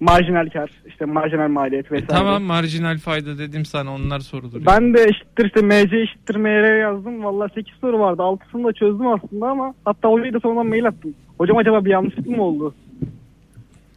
marjinal 0.00 0.48
kar, 0.50 0.70
işte 0.86 1.04
marjinal 1.04 1.48
maliyet 1.48 1.86
E, 1.86 1.90
vesaire. 1.90 2.06
tamam 2.06 2.42
marjinal 2.42 2.98
fayda 2.98 3.38
dedim 3.38 3.64
sana 3.64 3.94
onlar 3.94 4.20
sorulur. 4.20 4.66
Ben 4.66 4.94
de 4.94 5.02
eşittir 5.02 5.46
işte 5.46 5.62
MC 5.62 6.00
eşittir 6.00 6.36
MR 6.36 6.78
yazdım. 6.80 7.24
Valla 7.24 7.48
8 7.48 7.74
soru 7.80 7.98
vardı. 7.98 8.22
6'sını 8.22 8.64
da 8.64 8.72
çözdüm 8.72 9.06
aslında 9.06 9.46
ama 9.48 9.74
hatta 9.84 10.08
hocaya 10.08 10.32
da 10.32 10.40
sonradan 10.40 10.66
mail 10.66 10.86
attım. 10.86 11.14
Hocam 11.38 11.56
acaba 11.56 11.84
bir 11.84 11.90
yanlışlık 11.90 12.26
mı 12.26 12.42
oldu? 12.42 12.74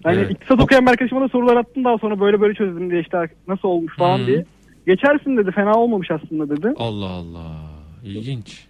Yani 0.05 0.17
Evet. 0.19 0.31
iktisat 0.31 0.61
okuyan 0.61 0.85
bir 0.85 0.91
arkadaşıma 0.91 1.21
da 1.21 1.27
sorular 1.29 1.57
attım 1.57 1.83
daha 1.83 1.97
sonra 1.97 2.19
böyle 2.19 2.41
böyle 2.41 2.53
çözdüm 2.53 2.89
diye 2.91 3.01
işte 3.01 3.17
nasıl 3.47 3.67
olmuş 3.67 3.95
falan 3.97 4.19
Hı. 4.19 4.27
diye. 4.27 4.45
Geçersin 4.87 5.37
dedi 5.37 5.51
fena 5.51 5.73
olmamış 5.73 6.11
aslında 6.11 6.49
dedi. 6.57 6.73
Allah 6.77 7.09
Allah. 7.09 7.51
İlginç. 8.03 8.65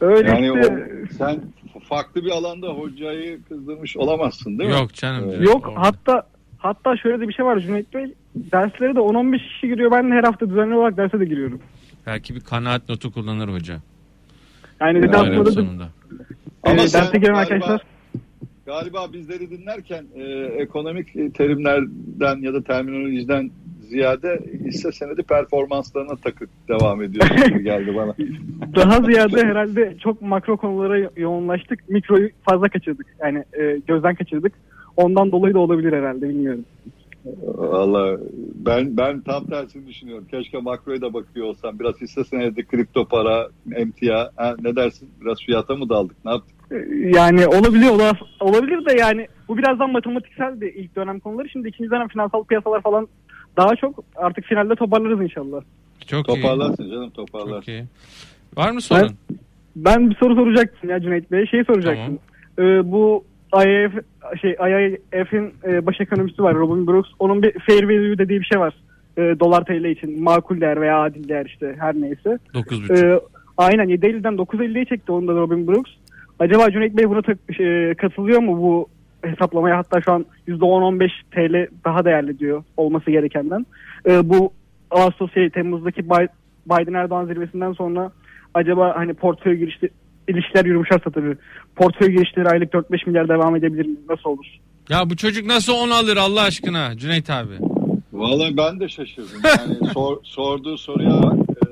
Öyle 0.00 0.28
Yani 0.28 0.46
işte. 0.60 0.88
o, 1.12 1.14
sen 1.18 1.40
farklı 1.88 2.24
bir 2.24 2.30
alanda 2.30 2.68
hocayı 2.68 3.42
kızdırmış 3.48 3.96
olamazsın 3.96 4.58
değil 4.58 4.70
mi? 4.70 4.76
Yok 4.76 4.94
canım. 4.94 5.30
Evet. 5.34 5.46
Yok 5.48 5.68
orada. 5.68 5.80
hatta 5.80 6.26
hatta 6.58 6.96
şöyle 6.96 7.20
de 7.20 7.28
bir 7.28 7.32
şey 7.32 7.44
var 7.44 7.58
Cüneyt 7.60 7.94
Bey. 7.94 8.14
Derslere 8.34 8.94
de 8.94 8.98
10-15 8.98 9.38
kişi 9.38 9.68
giriyor. 9.68 9.90
Ben 9.90 10.10
de 10.10 10.14
her 10.14 10.24
hafta 10.24 10.50
düzenli 10.50 10.74
olarak 10.74 10.96
derse 10.96 11.20
de 11.20 11.24
giriyorum. 11.24 11.60
Belki 12.06 12.34
bir 12.34 12.40
kanaat 12.40 12.88
notu 12.88 13.12
kullanır 13.12 13.48
hoca. 13.48 13.76
Yani 14.80 15.02
dedi 15.02 15.16
Aynen 15.16 15.30
Bayram 15.30 15.40
aslında 15.42 15.46
da 15.46 15.50
sonunda. 15.52 15.88
Ama 16.62 16.82
e, 16.82 16.88
sen 16.88 17.02
derse 17.02 17.18
giren 17.18 17.34
galiba- 17.34 17.38
arkadaşlar 17.38 17.80
Galiba 18.66 19.12
bizleri 19.12 19.50
dinlerken 19.50 20.04
e, 20.14 20.22
ekonomik 20.62 21.34
terimlerden 21.34 22.42
ya 22.42 22.54
da 22.54 22.62
terminolojiden 22.62 23.50
ziyade 23.88 24.40
hisse 24.64 24.92
senedi 24.92 25.22
performanslarına 25.22 26.16
takıp 26.16 26.48
devam 26.68 27.02
gibi 27.02 27.62
geldi 27.62 27.94
bana. 27.96 28.14
daha 28.76 29.00
ziyade 29.02 29.46
herhalde 29.46 29.94
çok 30.02 30.22
makro 30.22 30.56
konulara 30.56 31.10
yoğunlaştık. 31.16 31.88
Mikroyu 31.88 32.28
fazla 32.50 32.68
kaçırdık. 32.68 33.06
Yani 33.20 33.44
e, 33.60 33.80
gözden 33.86 34.14
kaçırdık. 34.14 34.52
Ondan 34.96 35.32
dolayı 35.32 35.54
da 35.54 35.58
olabilir 35.58 35.92
herhalde 35.92 36.28
bilmiyorum. 36.28 36.64
Valla 37.56 38.18
ben 38.54 38.96
ben 38.96 39.20
tam 39.20 39.44
tersini 39.46 39.86
düşünüyorum. 39.86 40.24
Keşke 40.30 40.58
makroya 40.58 41.00
da 41.00 41.12
bakıyor 41.14 41.46
olsam. 41.46 41.78
Biraz 41.78 42.00
hisse 42.00 42.24
senedi, 42.24 42.64
kripto 42.66 43.04
para, 43.08 43.48
emtia. 43.74 44.30
Ha, 44.36 44.54
ne 44.62 44.76
dersin? 44.76 45.08
Biraz 45.20 45.38
fiyata 45.46 45.76
mı 45.76 45.88
daldık? 45.88 46.16
Ne 46.24 46.30
yaptık? 46.30 46.54
E, 46.70 46.76
Yani 47.16 47.46
olabiliyor 47.46 47.94
ola- 47.94 48.18
olabilir 48.40 48.86
de 48.86 48.96
yani 49.00 49.26
bu 49.48 49.58
birazdan 49.58 49.92
matematikseldi 49.92 50.72
ilk 50.76 50.96
dönem 50.96 51.20
konuları. 51.20 51.48
Şimdi 51.48 51.68
ikinci 51.68 51.90
dönem 51.90 52.08
finansal 52.08 52.44
piyasalar 52.44 52.82
falan 52.82 53.08
daha 53.58 53.76
çok 53.76 54.04
artık 54.16 54.44
finalde 54.44 54.74
toparlarız 54.74 55.20
inşallah. 55.20 55.60
Çok 56.06 56.26
Toparlarsın 56.26 56.90
canım 56.90 57.02
iyi. 57.04 57.10
toparlarsın. 57.10 57.54
Çok 57.60 57.68
iyi. 57.68 57.84
Var 58.56 58.70
mı 58.70 58.80
sorun? 58.80 59.10
Ben 59.76 60.10
bir 60.10 60.14
soru 60.16 60.34
soracaktım 60.34 60.90
ya 60.90 61.00
Cüneyt 61.00 61.32
Bey. 61.32 61.46
Şey 61.46 61.64
soracaktım. 61.64 62.18
Ee, 62.58 62.92
bu 62.92 63.24
IMF 63.54 63.92
şey 64.40 64.50
IMF'in 64.50 65.54
e, 65.64 65.86
baş 65.86 66.00
ekonomisti 66.00 66.42
var 66.42 66.54
Robin 66.54 66.86
Brooks. 66.86 67.10
Onun 67.18 67.42
bir 67.42 67.52
fair 67.66 67.84
value 67.84 68.18
dediği 68.18 68.40
bir 68.40 68.44
şey 68.44 68.60
var. 68.60 68.74
E, 69.16 69.20
dolar 69.40 69.64
TL 69.64 69.84
için 69.84 70.22
makul 70.22 70.60
değer 70.60 70.80
veya 70.80 71.02
adil 71.02 71.28
değer 71.28 71.46
işte 71.46 71.76
her 71.78 71.94
neyse. 71.94 72.38
9.5. 72.54 73.16
E, 73.16 73.20
aynen 73.56 73.88
7.50'den 73.88 74.34
9.50'ye 74.34 74.84
çekti 74.84 75.12
onu 75.12 75.28
da 75.28 75.32
Robin 75.32 75.66
Brooks. 75.66 75.90
Acaba 76.38 76.70
Cüneyt 76.70 76.96
Bey 76.96 77.08
buna 77.10 77.22
tak- 77.22 77.54
şey, 77.56 77.94
katılıyor 77.94 78.40
mu 78.40 78.58
bu 78.62 78.88
hesaplamaya 79.22 79.78
hatta 79.78 80.00
şu 80.00 80.12
an 80.12 80.26
%10-15 80.48 81.10
TL 81.30 81.74
daha 81.84 82.04
değerli 82.04 82.38
diyor 82.38 82.64
olması 82.76 83.10
gerekenden. 83.10 83.66
E, 84.06 84.28
bu 84.28 84.52
Ağustos 84.90 85.32
şey, 85.34 85.50
Temmuz'daki 85.50 86.04
Biden 86.66 86.94
Erdoğan 86.94 87.26
zirvesinden 87.26 87.72
sonra 87.72 88.12
acaba 88.54 88.92
hani 88.96 89.14
portföy 89.14 89.56
girişleri 89.56 89.92
ilişkiler 90.28 90.64
yumuşarsa 90.64 91.10
tabii 91.10 91.36
portföy 91.76 92.08
girişleri 92.08 92.48
aylık 92.48 92.72
4-5 92.74 93.06
milyar 93.06 93.28
devam 93.28 93.56
edebilir 93.56 93.86
mi? 93.86 93.96
Nasıl 94.08 94.30
olur? 94.30 94.46
Ya 94.88 95.10
bu 95.10 95.16
çocuk 95.16 95.46
nasıl 95.46 95.72
10 95.72 95.90
alır 95.90 96.16
Allah 96.16 96.42
aşkına 96.42 96.96
Cüneyt 96.96 97.30
abi? 97.30 97.54
Vallahi 98.12 98.56
ben 98.56 98.80
de 98.80 98.88
şaşırdım. 98.88 99.40
Yani 99.44 99.90
sor, 99.94 100.16
sorduğu 100.22 100.78
soruya 100.78 101.36
e, 101.48 101.66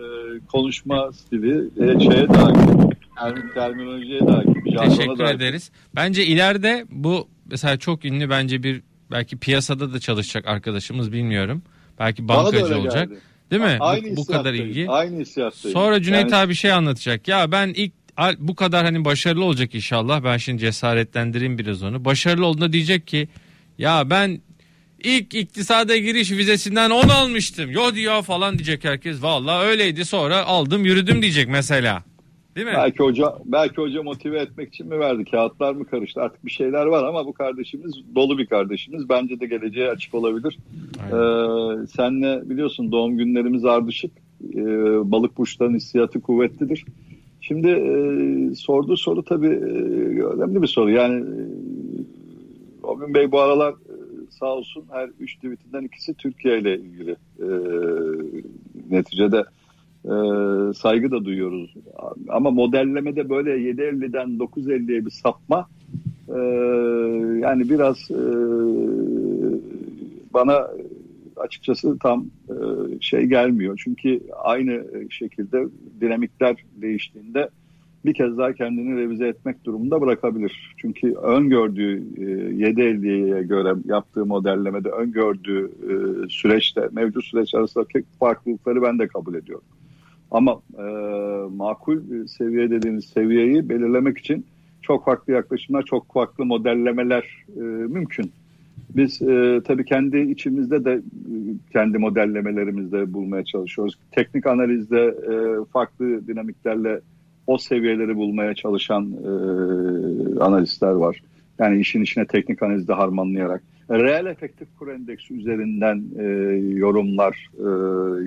konuşma 0.52 1.12
stili 1.12 1.56
e, 1.56 2.00
şeye 2.00 2.28
dair, 2.28 2.95
term, 3.18 3.54
terminolojiye 3.54 4.20
dair. 4.20 4.88
Teşekkür 4.90 5.24
ederiz. 5.24 5.70
Bence 5.94 6.26
ileride 6.26 6.86
bu 6.90 7.28
mesela 7.50 7.76
çok 7.76 8.04
ünlü 8.04 8.30
bence 8.30 8.62
bir 8.62 8.82
belki 9.10 9.36
piyasada 9.36 9.92
da 9.92 10.00
çalışacak 10.00 10.46
arkadaşımız 10.46 11.12
bilmiyorum. 11.12 11.62
Belki 11.98 12.28
bankacı 12.28 12.78
olacak. 12.78 13.08
Geldi. 13.08 13.20
Değil 13.50 13.62
mi? 13.62 13.76
Aynı 13.80 14.12
bu, 14.12 14.16
bu 14.16 14.26
kadar 14.26 14.54
ilgi. 14.54 14.90
Aynı 14.90 15.20
hissiyattayım. 15.20 15.78
Sonra 15.78 16.02
Cüneyt 16.02 16.32
yani... 16.32 16.36
abi 16.36 16.54
şey 16.54 16.72
anlatacak. 16.72 17.28
Ya 17.28 17.52
ben 17.52 17.68
ilk 17.68 17.92
bu 18.38 18.54
kadar 18.54 18.84
hani 18.84 19.04
başarılı 19.04 19.44
olacak 19.44 19.74
inşallah. 19.74 20.24
Ben 20.24 20.36
şimdi 20.36 20.60
cesaretlendireyim 20.60 21.58
biraz 21.58 21.82
onu. 21.82 22.04
Başarılı 22.04 22.46
olduğunda 22.46 22.72
diyecek 22.72 23.06
ki 23.06 23.28
ya 23.78 24.10
ben 24.10 24.40
ilk 25.04 25.34
iktisada 25.34 25.96
giriş 25.96 26.30
vizesinden 26.30 26.90
10 26.90 27.08
almıştım. 27.08 27.70
Yo 27.70 27.94
diyor 27.94 28.22
falan 28.22 28.54
diyecek 28.58 28.84
herkes. 28.84 29.22
Valla 29.22 29.62
öyleydi 29.62 30.04
sonra 30.04 30.44
aldım 30.46 30.84
yürüdüm 30.84 31.22
diyecek 31.22 31.48
mesela. 31.48 32.02
Değil 32.56 32.66
mi? 32.66 32.72
Belki 32.76 32.98
hoca 32.98 33.32
belki 33.44 33.76
hoca 33.76 34.02
motive 34.02 34.38
etmek 34.38 34.68
için 34.68 34.86
mi 34.88 34.98
verdi? 34.98 35.24
Kağıtlar 35.24 35.72
mı 35.74 35.84
karıştı? 35.84 36.22
Artık 36.22 36.46
bir 36.46 36.50
şeyler 36.50 36.86
var 36.86 37.04
ama 37.04 37.26
bu 37.26 37.32
kardeşimiz 37.32 37.94
dolu 38.14 38.38
bir 38.38 38.46
kardeşimiz. 38.46 39.08
Bence 39.08 39.40
de 39.40 39.46
geleceğe 39.46 39.90
açık 39.90 40.14
olabilir. 40.14 40.58
Ee, 41.06 41.86
senle 41.86 42.50
biliyorsun 42.50 42.92
doğum 42.92 43.16
günlerimiz 43.16 43.64
ardışık. 43.64 44.10
Ee, 44.54 44.64
balık 45.10 45.38
burçların 45.38 45.74
hissiyatı 45.74 46.20
kuvvetlidir. 46.20 46.84
Şimdi 47.40 47.68
e, 47.68 48.54
sorduğu 48.54 48.96
soru 48.96 49.24
tabii 49.24 49.46
e, 49.46 50.22
önemli 50.22 50.62
bir 50.62 50.66
soru. 50.66 50.90
Yani 50.90 51.16
e, 51.16 51.42
Obin 52.86 53.14
Bey 53.14 53.32
bu 53.32 53.40
aralar 53.40 53.72
e, 53.72 53.94
sağ 54.30 54.46
olsun 54.46 54.84
her 54.92 55.10
üç 55.20 55.34
tweetinden 55.34 55.82
ikisi 55.82 56.14
Türkiye 56.14 56.58
ile 56.58 56.78
ilgili. 56.78 57.16
E, 57.38 57.46
neticede 58.90 59.44
e, 60.06 60.14
saygı 60.74 61.10
da 61.10 61.24
duyuyoruz. 61.24 61.74
Ama 62.28 62.50
modellemede 62.50 63.28
böyle 63.28 63.50
7.50'den 63.50 64.28
9.50'ye 64.28 65.06
bir 65.06 65.10
sapma 65.10 65.68
e, 66.28 66.38
yani 67.40 67.70
biraz 67.70 68.10
e, 68.10 68.22
bana 70.34 70.68
açıkçası 71.36 71.98
tam 71.98 72.26
e, 72.48 72.54
şey 73.00 73.24
gelmiyor. 73.24 73.80
Çünkü 73.84 74.20
aynı 74.42 74.84
şekilde 75.10 75.66
dinamikler 76.00 76.56
değiştiğinde 76.82 77.48
bir 78.04 78.14
kez 78.14 78.38
daha 78.38 78.52
kendini 78.52 79.00
revize 79.00 79.28
etmek 79.28 79.64
durumunda 79.64 80.00
bırakabilir. 80.00 80.74
Çünkü 80.76 81.12
öngördüğü 81.14 81.96
e, 81.96 82.22
7.50'ye 82.70 83.42
göre 83.42 83.74
yaptığı 83.84 84.26
modellemede 84.26 84.88
öngördüğü 84.88 85.64
e, 85.66 85.94
süreçte 86.28 86.88
mevcut 86.92 87.24
süreç 87.24 87.54
arasındaki 87.54 88.02
farklılıkları 88.20 88.82
ben 88.82 88.98
de 88.98 89.08
kabul 89.08 89.34
ediyorum. 89.34 89.64
Ama 90.30 90.60
e, 90.78 90.82
makul 91.56 92.26
seviye 92.26 92.70
dediğiniz 92.70 93.04
seviyeyi 93.04 93.68
belirlemek 93.68 94.18
için 94.18 94.46
çok 94.82 95.04
farklı 95.04 95.32
yaklaşımlar, 95.32 95.82
çok 95.82 96.12
farklı 96.12 96.44
modellemeler 96.44 97.44
e, 97.56 97.60
mümkün. 97.60 98.32
Biz 98.96 99.22
e, 99.22 99.60
tabii 99.64 99.84
kendi 99.84 100.18
içimizde 100.18 100.84
de 100.84 100.92
e, 100.92 101.02
kendi 101.72 101.98
modellemelerimizde 101.98 103.12
bulmaya 103.12 103.44
çalışıyoruz. 103.44 103.94
Teknik 104.12 104.46
analizde 104.46 105.00
e, 105.06 105.64
farklı 105.72 106.26
dinamiklerle 106.26 107.00
o 107.46 107.58
seviyeleri 107.58 108.16
bulmaya 108.16 108.54
çalışan 108.54 109.12
e, 109.12 109.30
analistler 110.40 110.92
var. 110.92 111.20
Yani 111.58 111.80
işin 111.80 112.02
içine 112.02 112.26
teknik 112.26 112.62
analizde 112.62 112.92
harmanlayarak. 112.92 113.62
Reel 113.90 114.26
efektif 114.26 114.68
kur 114.78 114.88
endeksi 114.88 115.34
üzerinden 115.34 116.04
e, 116.18 116.24
yorumlar 116.78 117.50
e, 117.58 117.68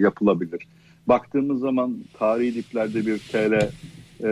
yapılabilir. 0.02 0.68
Baktığımız 1.10 1.60
zaman 1.60 1.98
tarihi 2.20 2.56
diplerde 2.56 3.06
bir 3.06 3.18
TL 3.18 3.70
ee, 4.24 4.28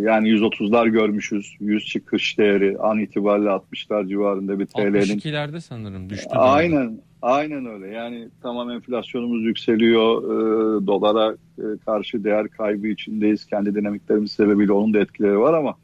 yani 0.00 0.28
130'lar 0.28 0.88
görmüşüz. 0.88 1.56
100 1.60 1.86
çıkış 1.86 2.38
değeri 2.38 2.78
an 2.78 2.98
itibariyle 2.98 3.48
60'lar 3.48 4.08
civarında 4.08 4.58
bir 4.58 4.66
TL'nin. 4.66 4.92
62'lerde 4.94 5.60
sanırım 5.60 6.10
düştü. 6.10 6.28
Aynen. 6.30 7.00
Aynen 7.22 7.66
öyle. 7.66 7.88
Yani 7.88 8.28
tamam 8.42 8.70
enflasyonumuz 8.70 9.44
yükseliyor. 9.44 10.22
E, 10.22 10.86
dolara 10.86 11.36
e, 11.58 11.64
karşı 11.86 12.24
değer 12.24 12.48
kaybı 12.48 12.86
içindeyiz. 12.86 13.46
Kendi 13.46 13.74
dinamiklerimiz 13.74 14.32
sebebiyle 14.32 14.72
onun 14.72 14.94
da 14.94 14.98
etkileri 14.98 15.38
var 15.38 15.54
ama 15.54 15.74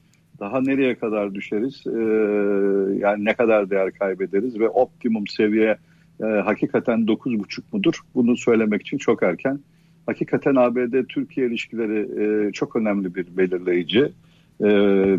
daha 0.40 0.60
nereye 0.60 0.94
kadar 0.94 1.34
düşeriz? 1.34 1.86
E, 1.86 2.00
yani 2.98 3.24
ne 3.24 3.34
kadar 3.34 3.70
değer 3.70 3.92
kaybederiz 3.92 4.58
ve 4.58 4.68
optimum 4.68 5.26
seviye 5.26 5.76
e, 6.20 6.24
hakikaten 6.24 6.98
9,5 6.98 7.62
mudur? 7.72 8.00
Bunu 8.14 8.36
söylemek 8.36 8.82
için 8.82 8.98
çok 8.98 9.22
erken 9.22 9.60
hakikaten 10.06 10.54
ABD-Türkiye 10.54 11.46
ilişkileri 11.46 12.22
e, 12.22 12.52
çok 12.52 12.76
önemli 12.76 13.14
bir 13.14 13.26
belirleyici. 13.36 14.12
E, 14.60 14.66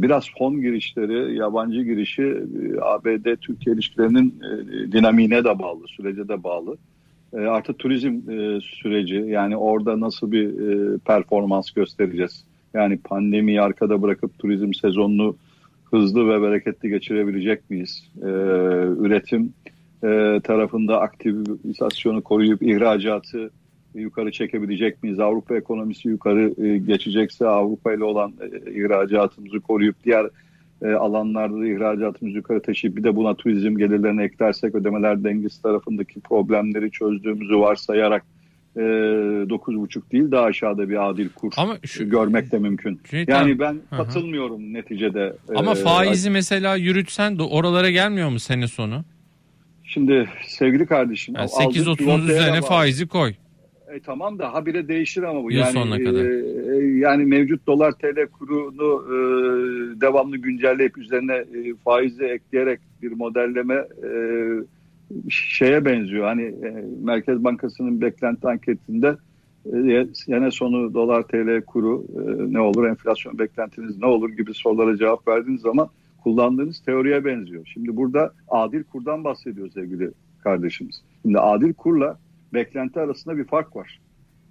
biraz 0.02 0.30
fon 0.38 0.62
girişleri, 0.62 1.36
yabancı 1.36 1.82
girişi 1.82 2.24
e, 2.24 2.80
ABD-Türkiye 2.82 3.76
ilişkilerinin 3.76 4.36
e, 4.41 4.91
dinamiğine 4.91 5.43
de 5.43 5.60
bağlı, 5.60 5.88
sürece 5.88 6.28
de 6.28 6.43
bağlı. 6.43 6.78
E, 7.34 7.38
artı 7.38 7.74
turizm 7.74 8.32
e, 8.32 8.62
süreci 8.62 9.15
yani 9.15 9.58
orada 9.58 10.00
nasıl 10.00 10.32
bir 10.32 10.48
e, 10.48 10.98
performans 10.98 11.72
göstereceğiz? 11.72 12.43
Yani 12.74 12.98
pandemiyi 12.98 13.62
arkada 13.62 14.02
bırakıp 14.02 14.39
turizm 14.39 14.74
sezonunu 14.74 15.36
hızlı 15.91 16.30
ve 16.30 16.41
bereketli 16.41 16.89
geçirebilecek 16.89 17.69
miyiz? 17.69 18.12
E, 18.22 18.28
üretim 19.00 19.54
e, 20.04 20.39
tarafında 20.43 21.02
aktivizasyonu 21.02 22.22
koruyup 22.22 22.62
ihracatı 22.63 23.52
yukarı 23.95 24.32
çekebilecek 24.32 25.03
miyiz? 25.03 25.19
Avrupa 25.19 25.58
ekonomisi 25.58 26.08
yukarı 26.08 26.65
e, 26.65 26.77
geçecekse 26.77 27.47
Avrupa 27.47 27.93
ile 27.93 28.03
olan 28.03 28.34
e, 28.41 28.71
ihracatımızı 28.71 29.60
koruyup 29.60 29.95
diğer 30.06 30.25
e, 30.82 30.88
alanlarda 30.91 31.60
da 31.60 31.67
ihracatımızı 31.67 32.38
yukarı 32.38 32.62
taşıyıp 32.62 32.97
bir 32.97 33.03
de 33.03 33.15
buna 33.15 33.36
turizm 33.36 33.77
gelirlerini 33.77 34.23
eklersek 34.23 34.75
ödemeler 34.75 35.23
dengesi 35.23 35.62
tarafındaki 35.62 36.19
problemleri 36.19 36.91
çözdüğümüzü 36.91 37.60
varsayarak 37.60 38.25
e, 38.75 38.79
9,5 38.79 40.12
değil 40.12 40.32
daha 40.32 40.43
aşağıda 40.43 40.89
bir 40.89 41.10
adil 41.10 41.29
kur 41.29 41.51
Ama 41.58 41.77
şu, 41.86 42.10
görmek 42.10 42.51
de 42.51 42.60
mümkün. 42.60 42.99
Cüneyt 43.03 43.29
yani 43.29 43.60
ben 43.60 43.73
hı 43.73 43.97
katılmıyorum 43.97 44.73
neticede. 44.73 45.34
Ama 45.56 45.71
e, 45.71 45.75
faizi 45.75 46.29
mesela 46.29 46.75
yürütsen 46.75 47.39
de 47.39 47.43
oralara 47.43 47.89
gelmiyor 47.89 48.29
mu 48.29 48.39
sene 48.39 48.67
sonu? 48.67 49.03
Şimdi 49.84 50.29
sevgili 50.47 50.86
kardeşim. 50.86 51.36
Yani 51.36 51.49
8.30 51.49 52.23
üzerine 52.23 52.62
faizi 52.62 53.08
koy. 53.08 53.34
E, 53.93 53.99
tamam 53.99 54.39
da 54.39 54.53
habire 54.53 54.88
değişir 54.88 55.23
ama 55.23 55.43
bu. 55.43 55.51
Yıl 55.51 55.60
yani, 55.60 55.71
sonuna 55.71 55.97
kadar. 55.97 56.25
E, 56.25 56.97
yani 56.97 57.25
mevcut 57.25 57.67
dolar 57.67 57.91
TL 57.91 58.27
kurunu 58.27 59.03
e, 59.08 59.15
devamlı 60.01 60.38
güncelleyip 60.38 60.97
üzerine 60.97 61.34
e, 61.34 61.75
faizi 61.84 62.23
ekleyerek 62.23 62.79
bir 63.01 63.12
modelleme 63.12 63.75
e, 63.75 64.10
şeye 65.29 65.86
benziyor. 65.86 66.25
Hani 66.25 66.43
e, 66.43 66.86
Merkez 67.03 67.43
Bankası'nın 67.43 68.01
beklenti 68.01 68.47
anketinde 68.47 69.15
e, 69.73 70.06
sene 70.13 70.51
sonu 70.51 70.93
dolar 70.93 71.23
TL 71.23 71.62
kuru 71.62 72.06
e, 72.15 72.53
ne 72.53 72.60
olur, 72.60 72.88
enflasyon 72.88 73.39
beklentiniz 73.39 73.97
ne 73.97 74.06
olur 74.06 74.29
gibi 74.29 74.53
sorulara 74.53 74.97
cevap 74.97 75.27
verdiğiniz 75.27 75.62
zaman 75.62 75.89
kullandığınız 76.23 76.79
teoriye 76.79 77.25
benziyor. 77.25 77.65
Şimdi 77.73 77.95
burada 77.97 78.34
adil 78.49 78.84
kurdan 78.84 79.23
bahsediyor 79.23 79.69
sevgili 79.69 80.12
kardeşimiz. 80.43 81.01
Şimdi 81.21 81.39
adil 81.39 81.73
kurla 81.73 82.17
beklenti 82.53 82.99
arasında 82.99 83.37
bir 83.37 83.43
fark 83.43 83.75
var. 83.75 83.99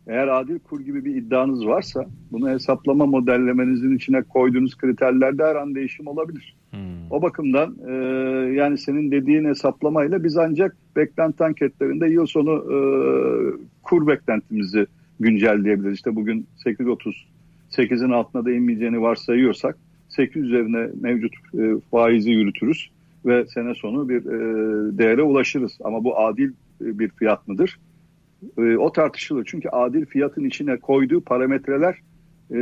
Eğer 0.07 0.29
adil 0.29 0.59
kur 0.59 0.81
gibi 0.81 1.05
bir 1.05 1.15
iddianız 1.15 1.67
varsa 1.67 2.07
bunu 2.33 2.51
hesaplama 2.51 3.07
modellemenizin 3.07 3.97
içine 3.97 4.23
koyduğunuz 4.23 4.77
kriterlerde 4.77 5.45
her 5.45 5.55
an 5.55 5.75
değişim 5.75 6.07
olabilir. 6.07 6.57
Hmm. 6.71 6.81
O 7.11 7.23
bakımdan 7.23 7.77
e, 7.89 7.93
yani 8.53 8.79
senin 8.79 9.11
dediğin 9.11 9.45
hesaplamayla 9.45 10.25
biz 10.25 10.37
ancak 10.37 10.77
beklenti 10.97 11.45
anketlerinde 11.45 12.07
yıl 12.07 12.27
sonu 12.27 12.51
e, 12.51 12.79
kur 13.83 14.07
beklentimizi 14.07 14.87
güncelleyebiliriz. 15.21 15.95
İşte 15.95 16.17
bugün 16.17 16.47
8.30 16.65 17.15
8'in 17.71 18.11
altına 18.11 18.45
da 18.45 18.51
inmeyeceğini 18.51 19.03
varsayıyorsak 19.03 19.79
8 20.09 20.43
üzerine 20.43 20.91
mevcut 21.01 21.33
e, 21.59 21.81
faizi 21.91 22.31
yürütürüz 22.31 22.91
ve 23.27 23.47
sene 23.47 23.75
sonu 23.75 24.09
bir 24.09 24.27
e, 24.27 24.99
değere 24.99 25.23
ulaşırız. 25.23 25.79
Ama 25.85 26.05
bu 26.05 26.19
adil 26.19 26.49
e, 26.81 26.99
bir 26.99 27.09
fiyat 27.09 27.49
mıdır? 27.49 27.79
E, 28.59 28.77
o 28.77 28.93
tartışılır. 28.93 29.45
Çünkü 29.47 29.69
adil 29.69 30.07
fiyatın 30.07 30.45
içine 30.45 30.77
koyduğu 30.77 31.21
parametreler 31.21 31.95
e, 32.51 32.59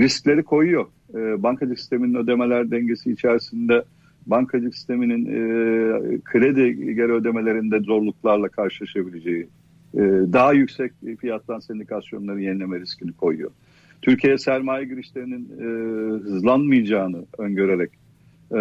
riskleri 0.00 0.42
koyuyor. 0.42 0.86
E, 1.14 1.42
bankacılık 1.42 1.78
sisteminin 1.78 2.14
ödemeler 2.14 2.70
dengesi 2.70 3.12
içerisinde 3.12 3.84
bankacılık 4.26 4.74
sisteminin 4.74 5.26
e, 5.26 5.38
kredi 6.24 6.94
geri 6.94 7.12
ödemelerinde 7.12 7.80
zorluklarla 7.80 8.48
karşılaşabileceği, 8.48 9.48
e, 9.94 10.00
daha 10.32 10.52
yüksek 10.52 10.92
fiyattan 11.20 11.58
sendikasyonları 11.58 12.40
yenileme 12.40 12.80
riskini 12.80 13.12
koyuyor. 13.12 13.50
Türkiye 14.02 14.38
sermaye 14.38 14.84
girişlerinin 14.84 15.48
hızlanmayacağını 16.24 17.24
öngörerek 17.38 17.90
e, 18.52 18.60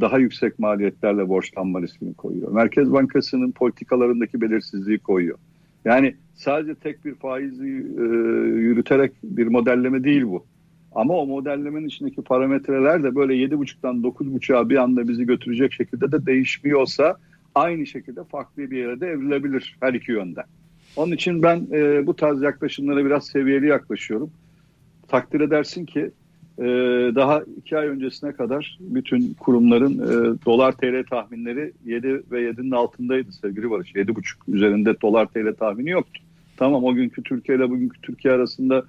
daha 0.00 0.18
yüksek 0.18 0.58
maliyetlerle 0.58 1.28
borçlanma 1.28 1.82
riskini 1.82 2.14
koyuyor. 2.14 2.52
Merkez 2.52 2.92
Bankası'nın 2.92 3.52
politikalarındaki 3.52 4.40
belirsizliği 4.40 4.98
koyuyor. 4.98 5.38
Yani 5.84 6.14
sadece 6.34 6.74
tek 6.74 7.04
bir 7.04 7.14
faizi 7.14 7.66
e, 7.98 8.02
yürüterek 8.60 9.12
bir 9.22 9.46
modelleme 9.46 10.04
değil 10.04 10.22
bu. 10.22 10.44
Ama 10.94 11.14
o 11.14 11.26
modellemenin 11.26 11.86
içindeki 11.86 12.22
parametreler 12.22 13.02
de 13.02 13.14
böyle 13.14 13.34
7.5'tan 13.34 14.02
9.5'a 14.02 14.68
bir 14.68 14.76
anda 14.76 15.08
bizi 15.08 15.26
götürecek 15.26 15.72
şekilde 15.72 16.12
de 16.12 16.26
değişmiyorsa 16.26 17.16
aynı 17.54 17.86
şekilde 17.86 18.24
farklı 18.24 18.70
bir 18.70 18.78
yere 18.78 19.00
de 19.00 19.06
evrilebilir 19.06 19.76
her 19.80 19.94
iki 19.94 20.12
yönden. 20.12 20.44
Onun 20.96 21.12
için 21.12 21.42
ben 21.42 21.66
e, 21.72 22.06
bu 22.06 22.16
tarz 22.16 22.42
yaklaşımlara 22.42 23.04
biraz 23.04 23.26
seviyeli 23.26 23.66
yaklaşıyorum. 23.66 24.30
Takdir 25.08 25.40
edersin 25.40 25.86
ki 25.86 26.10
e, 26.58 26.64
daha 27.14 27.42
iki 27.56 27.78
ay 27.78 27.86
öncesine 27.86 28.32
kadar 28.32 28.78
bütün 28.80 29.34
kurumların 29.34 29.94
e, 29.98 30.38
dolar 30.46 30.72
TL 30.72 31.04
tahminleri 31.10 31.72
7 31.84 32.08
ve 32.08 32.50
7'nin 32.50 32.70
altındaydı 32.70 33.32
sevgili 33.32 33.70
Barış. 33.70 33.94
7,5 33.94 34.22
üzerinde 34.48 35.00
dolar 35.00 35.26
TL 35.26 35.54
tahmini 35.54 35.90
yoktu. 35.90 36.22
Tamam 36.56 36.84
o 36.84 36.94
günkü 36.94 37.22
Türkiye 37.22 37.58
ile 37.58 37.70
bugünkü 37.70 38.00
Türkiye 38.00 38.34
arasında 38.34 38.84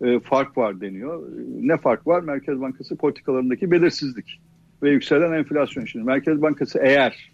e, 0.00 0.20
fark 0.20 0.58
var 0.58 0.80
deniyor. 0.80 1.22
Ne 1.60 1.76
fark 1.76 2.06
var? 2.06 2.22
Merkez 2.22 2.60
Bankası 2.60 2.96
politikalarındaki 2.96 3.70
belirsizlik 3.70 4.40
ve 4.82 4.90
yükselen 4.90 5.32
enflasyon. 5.32 5.84
Şimdi 5.84 6.04
Merkez 6.04 6.42
Bankası 6.42 6.78
eğer 6.82 7.30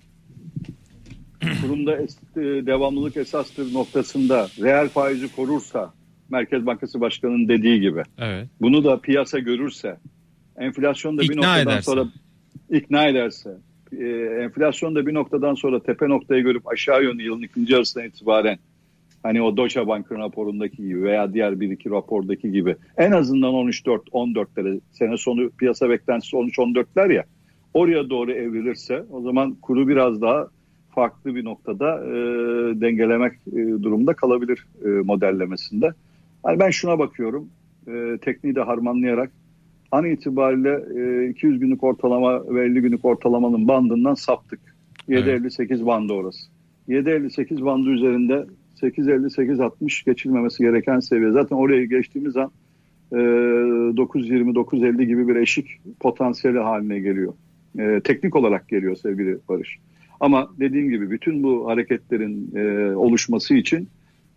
kurumda 1.62 1.96
es, 1.96 2.18
e, 2.36 2.40
devamlılık 2.40 3.16
esastır 3.16 3.74
noktasında 3.74 4.48
reel 4.60 4.88
faizi 4.88 5.36
korursa 5.36 5.92
Merkez 6.30 6.66
Bankası 6.66 7.00
Başkanı'nın 7.00 7.48
dediği 7.48 7.80
gibi. 7.80 8.02
Evet. 8.18 8.48
Bunu 8.60 8.84
da 8.84 9.00
piyasa 9.00 9.38
görürse 9.38 9.96
enflasyon 10.56 11.18
da 11.18 11.22
bir 11.22 11.36
noktadan 11.36 11.62
ederse. 11.62 11.82
sonra 11.82 12.04
ikna 12.70 13.06
ederse 13.06 13.50
e, 14.00 14.06
enflasyon 14.42 14.94
da 14.94 15.06
bir 15.06 15.14
noktadan 15.14 15.54
sonra 15.54 15.82
tepe 15.82 16.08
noktayı 16.08 16.42
görüp 16.42 16.68
aşağı 16.72 17.02
yönlü 17.02 17.22
yılın 17.22 17.42
ikinci 17.42 17.72
yarısından 17.72 18.06
itibaren 18.06 18.58
hani 19.22 19.42
o 19.42 19.56
Deutsche 19.56 19.86
Bank'ın 19.86 20.18
raporundaki 20.18 20.76
gibi 20.76 21.02
veya 21.02 21.32
diğer 21.32 21.60
bir 21.60 21.70
iki 21.70 21.90
rapordaki 21.90 22.52
gibi 22.52 22.76
en 22.96 23.12
azından 23.12 23.54
13-4 23.54 23.98
14'lere 24.10 24.80
sene 24.92 25.16
sonu 25.16 25.50
piyasa 25.50 25.90
beklentisi 25.90 26.36
13-14'ler 26.36 27.12
ya 27.12 27.24
oraya 27.74 28.10
doğru 28.10 28.32
evrilirse 28.32 29.04
o 29.10 29.22
zaman 29.22 29.54
kuru 29.54 29.88
biraz 29.88 30.20
daha 30.20 30.48
farklı 30.94 31.34
bir 31.34 31.44
noktada 31.44 32.04
e, 32.04 32.10
dengelemek 32.80 33.32
e, 33.46 33.82
durumda 33.82 34.14
kalabilir 34.14 34.66
e, 34.84 34.88
modellemesinde. 34.88 35.92
Yani 36.46 36.58
ben 36.58 36.70
şuna 36.70 36.98
bakıyorum 36.98 37.48
e, 37.88 38.18
tekniği 38.22 38.54
de 38.54 38.60
harmanlayarak 38.60 39.30
an 39.90 40.04
itibariyle 40.04 40.84
e, 41.26 41.30
200 41.30 41.58
günlük 41.60 41.84
ortalama 41.84 42.54
ve 42.54 42.64
50 42.64 42.80
günlük 42.80 43.04
ortalamanın 43.04 43.68
bandından 43.68 44.14
saptık. 44.14 44.60
7.58 45.08 45.86
bandı 45.86 46.12
orası. 46.12 46.46
7.58 46.88 47.64
bandı 47.64 47.90
üzerinde 47.90 48.46
8.50-8.60 48.82 50.04
geçilmemesi 50.04 50.62
gereken 50.62 51.00
seviye. 51.00 51.30
Zaten 51.30 51.56
oraya 51.56 51.84
geçtiğimiz 51.84 52.36
an 52.36 52.50
e, 53.12 53.16
9.20-9.50 53.16 55.04
gibi 55.04 55.28
bir 55.28 55.36
eşik 55.36 55.66
potansiyeli 56.00 56.58
haline 56.58 56.98
geliyor. 56.98 57.34
E, 57.78 58.00
teknik 58.04 58.36
olarak 58.36 58.68
geliyor 58.68 58.96
sevgili 58.96 59.38
Barış. 59.48 59.78
Ama 60.20 60.50
dediğim 60.60 60.90
gibi 60.90 61.10
bütün 61.10 61.42
bu 61.42 61.68
hareketlerin 61.68 62.56
e, 62.56 62.94
oluşması 62.96 63.54
için 63.54 63.88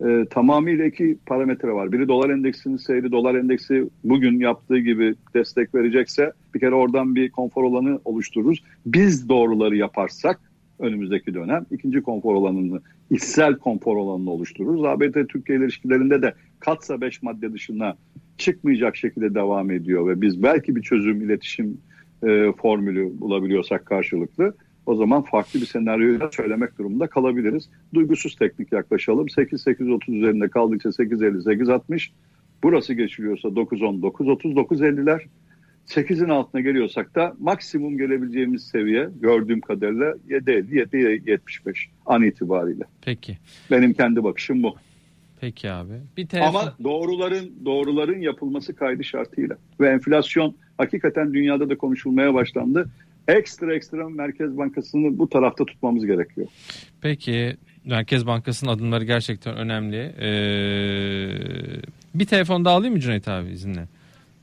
e, 0.05 0.25
tamamıyla 0.29 0.85
iki 0.85 1.17
parametre 1.25 1.71
var. 1.71 1.91
Biri 1.91 2.07
dolar 2.07 2.29
endeksinin 2.29 2.77
seyri, 2.77 3.11
dolar 3.11 3.35
endeksi 3.35 3.89
bugün 4.03 4.39
yaptığı 4.39 4.77
gibi 4.77 5.15
destek 5.33 5.75
verecekse 5.75 6.31
bir 6.53 6.59
kere 6.59 6.75
oradan 6.75 7.15
bir 7.15 7.29
konfor 7.29 7.63
alanı 7.63 7.99
oluştururuz. 8.05 8.63
Biz 8.85 9.29
doğruları 9.29 9.75
yaparsak 9.75 10.39
önümüzdeki 10.79 11.33
dönem 11.33 11.65
ikinci 11.71 12.01
konfor 12.01 12.35
alanını, 12.35 12.81
içsel 13.09 13.55
konfor 13.55 13.97
alanını 13.97 14.31
oluştururuz. 14.31 14.85
ABD-Türkiye 14.85 15.57
ilişkilerinde 15.57 16.21
de 16.21 16.33
katsa 16.59 17.01
5 17.01 17.23
madde 17.23 17.53
dışına 17.53 17.95
çıkmayacak 18.37 18.95
şekilde 18.95 19.35
devam 19.35 19.71
ediyor 19.71 20.07
ve 20.07 20.21
biz 20.21 20.43
belki 20.43 20.75
bir 20.75 20.81
çözüm 20.81 21.21
iletişim 21.21 21.77
e, 22.23 22.51
formülü 22.51 23.19
bulabiliyorsak 23.19 23.85
karşılıklı 23.85 24.53
o 24.87 24.95
zaman 24.95 25.21
farklı 25.21 25.61
bir 25.61 25.65
senaryoyu 25.65 26.19
da 26.19 26.31
söylemek 26.31 26.77
durumunda 26.77 27.07
kalabiliriz. 27.07 27.69
Duygusuz 27.93 28.35
teknik 28.35 28.71
yaklaşalım. 28.71 29.27
8-8-30 29.27 30.17
üzerinde 30.17 30.47
kaldıkça 30.49 30.89
8-50-8-60. 30.89 32.09
Burası 32.63 32.93
geçiliyorsa 32.93 33.47
9-10, 33.47 34.01
9-30, 34.01 34.53
9-50'ler. 34.53 35.21
8'in 35.87 36.29
altına 36.29 36.61
geliyorsak 36.61 37.15
da 37.15 37.35
maksimum 37.39 37.97
gelebileceğimiz 37.97 38.63
seviye 38.63 39.09
gördüğüm 39.21 39.61
kadarıyla 39.61 40.15
7-50-7-75 40.29 41.85
an 42.05 42.23
itibariyle. 42.23 42.83
Peki. 43.01 43.37
Benim 43.71 43.93
kendi 43.93 44.23
bakışım 44.23 44.63
bu. 44.63 44.75
Peki 45.41 45.71
abi. 45.71 45.93
Bir 46.17 46.27
telefon. 46.27 46.49
Ama 46.49 46.73
doğruların 46.83 47.51
doğruların 47.65 48.19
yapılması 48.19 48.75
kaydı 48.75 49.03
şartıyla 49.03 49.57
ve 49.79 49.89
enflasyon 49.89 50.55
hakikaten 50.77 51.33
dünyada 51.33 51.69
da 51.69 51.77
konuşulmaya 51.77 52.33
başlandı. 52.33 52.89
Ekstra 53.27 53.75
ekstra 53.75 54.09
Merkez 54.09 54.57
Bankası'nı 54.57 55.17
bu 55.19 55.29
tarafta 55.29 55.65
tutmamız 55.65 56.05
gerekiyor. 56.05 56.47
Peki 57.01 57.57
Merkez 57.85 58.27
Bankası'nın 58.27 58.71
adımları 58.71 59.03
gerçekten 59.03 59.57
önemli. 59.57 59.97
Ee, 59.97 60.29
bir 62.15 62.25
telefon 62.25 62.65
daha 62.65 62.75
alayım 62.75 62.93
mı 62.93 62.99
Cüneyt 62.99 63.27
abi 63.27 63.49
izinle? 63.49 63.83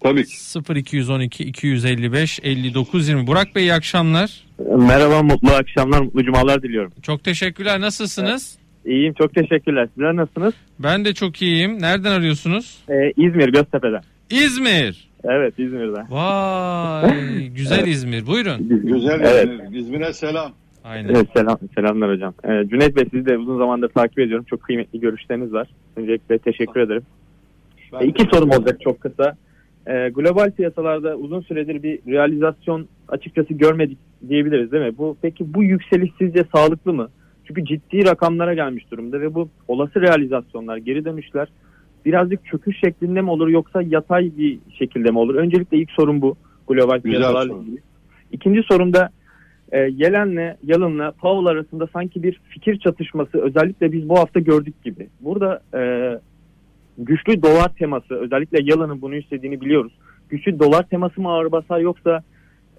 Tabii 0.00 0.24
ki. 0.24 0.34
0212 0.74 1.44
255 1.44 2.40
59 2.42 3.08
20. 3.08 3.26
Burak 3.26 3.54
Bey 3.54 3.62
iyi 3.64 3.72
akşamlar. 3.74 4.44
Merhaba, 4.78 5.22
mutlu 5.22 5.50
akşamlar, 5.50 6.00
mutlu 6.00 6.24
cumalar 6.24 6.62
diliyorum. 6.62 6.92
Çok 7.02 7.24
teşekkürler. 7.24 7.80
Nasılsınız? 7.80 8.58
İyiyim, 8.86 9.14
çok 9.18 9.34
teşekkürler. 9.34 9.88
Sizler 9.94 10.16
nasılsınız? 10.16 10.54
Ben 10.78 11.04
de 11.04 11.14
çok 11.14 11.42
iyiyim. 11.42 11.82
Nereden 11.82 12.10
arıyorsunuz? 12.10 12.78
Ee, 12.88 13.10
İzmir, 13.16 13.48
Göztepe'den. 13.48 14.02
İzmir. 14.30 15.08
Evet, 15.24 15.58
İzmir'den. 15.58 16.06
Vay 16.10 17.46
güzel 17.48 17.86
İzmir. 17.86 18.26
Buyurun. 18.26 18.68
Güzel 18.68 19.20
Evet. 19.20 19.48
İzmir. 19.48 19.78
İzmir'e 19.78 20.12
selam. 20.12 20.52
Aynen. 20.84 21.08
Evet, 21.14 21.26
selam, 21.36 21.58
selamlar 21.74 22.10
hocam. 22.10 22.34
Ee, 22.44 22.64
Cüneyt 22.68 22.96
Bey, 22.96 23.04
sizi 23.10 23.26
de 23.26 23.38
uzun 23.38 23.58
zamandır 23.58 23.88
takip 23.88 24.18
ediyorum. 24.18 24.44
Çok 24.50 24.62
kıymetli 24.62 25.00
görüşleriniz 25.00 25.52
var. 25.52 25.68
Öncelikle 25.96 26.38
teşekkür 26.38 26.80
ederim. 26.80 27.02
Ben 27.92 28.00
Ee, 28.00 28.06
iki 28.06 28.24
sorum 28.24 28.50
olacak 28.50 28.80
çok 28.80 29.00
kısa. 29.00 29.36
Ee, 29.86 30.08
global 30.14 30.50
piyasalarda 30.50 31.16
uzun 31.16 31.40
süredir 31.40 31.82
bir 31.82 31.98
realizasyon 32.06 32.86
açıkçası 33.08 33.54
görmedik 33.54 33.98
diyebiliriz 34.28 34.72
değil 34.72 34.84
mi? 34.84 34.98
Bu 34.98 35.16
Peki 35.22 35.54
bu 35.54 35.62
yükseliş 35.64 36.10
sizce 36.18 36.44
sağlıklı 36.54 36.92
mı? 36.92 37.08
Çünkü 37.44 37.64
ciddi 37.64 38.04
rakamlara 38.04 38.54
gelmiş 38.54 38.90
durumda 38.90 39.20
ve 39.20 39.34
bu 39.34 39.48
olası 39.68 40.00
realizasyonlar, 40.00 40.76
geri 40.76 41.04
dönüşler 41.04 41.48
birazcık 42.04 42.46
çöküş 42.46 42.80
şeklinde 42.80 43.20
mi 43.20 43.30
olur 43.30 43.48
yoksa 43.48 43.82
yatay 43.82 44.30
bir 44.38 44.58
şekilde 44.78 45.10
mi 45.10 45.18
olur? 45.18 45.34
Öncelikle 45.34 45.76
ilk 45.76 45.90
sorum 45.90 46.22
bu 46.22 46.36
global 46.68 47.00
piyasalarla 47.00 47.54
ilgili. 47.54 47.78
İkinci 48.32 48.62
sorum 48.62 48.92
da 48.92 49.10
e, 49.72 49.78
Yelen'le 49.78 50.56
Yalın'la 50.62 51.10
Powell 51.10 51.46
arasında 51.46 51.86
sanki 51.92 52.22
bir 52.22 52.40
fikir 52.48 52.78
çatışması 52.78 53.38
özellikle 53.38 53.92
biz 53.92 54.08
bu 54.08 54.18
hafta 54.18 54.40
gördük 54.40 54.82
gibi. 54.84 55.08
Burada 55.20 55.60
e, 55.74 55.82
güçlü 56.98 57.42
dolar 57.42 57.68
teması 57.68 58.14
özellikle 58.14 58.58
Yalın'ın 58.62 59.02
bunu 59.02 59.16
istediğini 59.16 59.60
biliyoruz. 59.60 59.92
Güçlü 60.28 60.58
dolar 60.58 60.82
teması 60.82 61.20
mı 61.20 61.28
ağır 61.28 61.52
basar 61.52 61.78
yoksa 61.78 62.22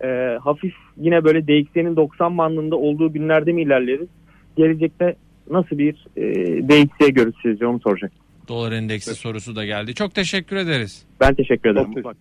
e, 0.03 0.37
hafif 0.41 0.73
yine 0.97 1.23
böyle 1.23 1.43
DXY'nin 1.43 1.95
90 1.95 2.37
bandında 2.37 2.75
olduğu 2.75 3.13
günlerde 3.13 3.51
mi 3.51 3.61
ilerleriz? 3.61 4.07
Gelecekte 4.55 5.15
nasıl 5.51 5.77
bir 5.77 6.07
e, 6.17 6.23
DXY 6.69 7.11
görürüz 7.11 7.35
sizce 7.43 7.67
onu 7.67 7.79
soracak. 7.79 8.11
Dolar 8.47 8.71
endeksi 8.71 9.15
sorusu 9.15 9.55
da 9.55 9.65
geldi. 9.65 9.93
Çok 9.93 10.15
teşekkür 10.15 10.55
ederiz. 10.55 11.05
Ben 11.19 11.35
teşekkür 11.35 11.69
ederim. 11.69 11.93
Çok. 12.03 12.15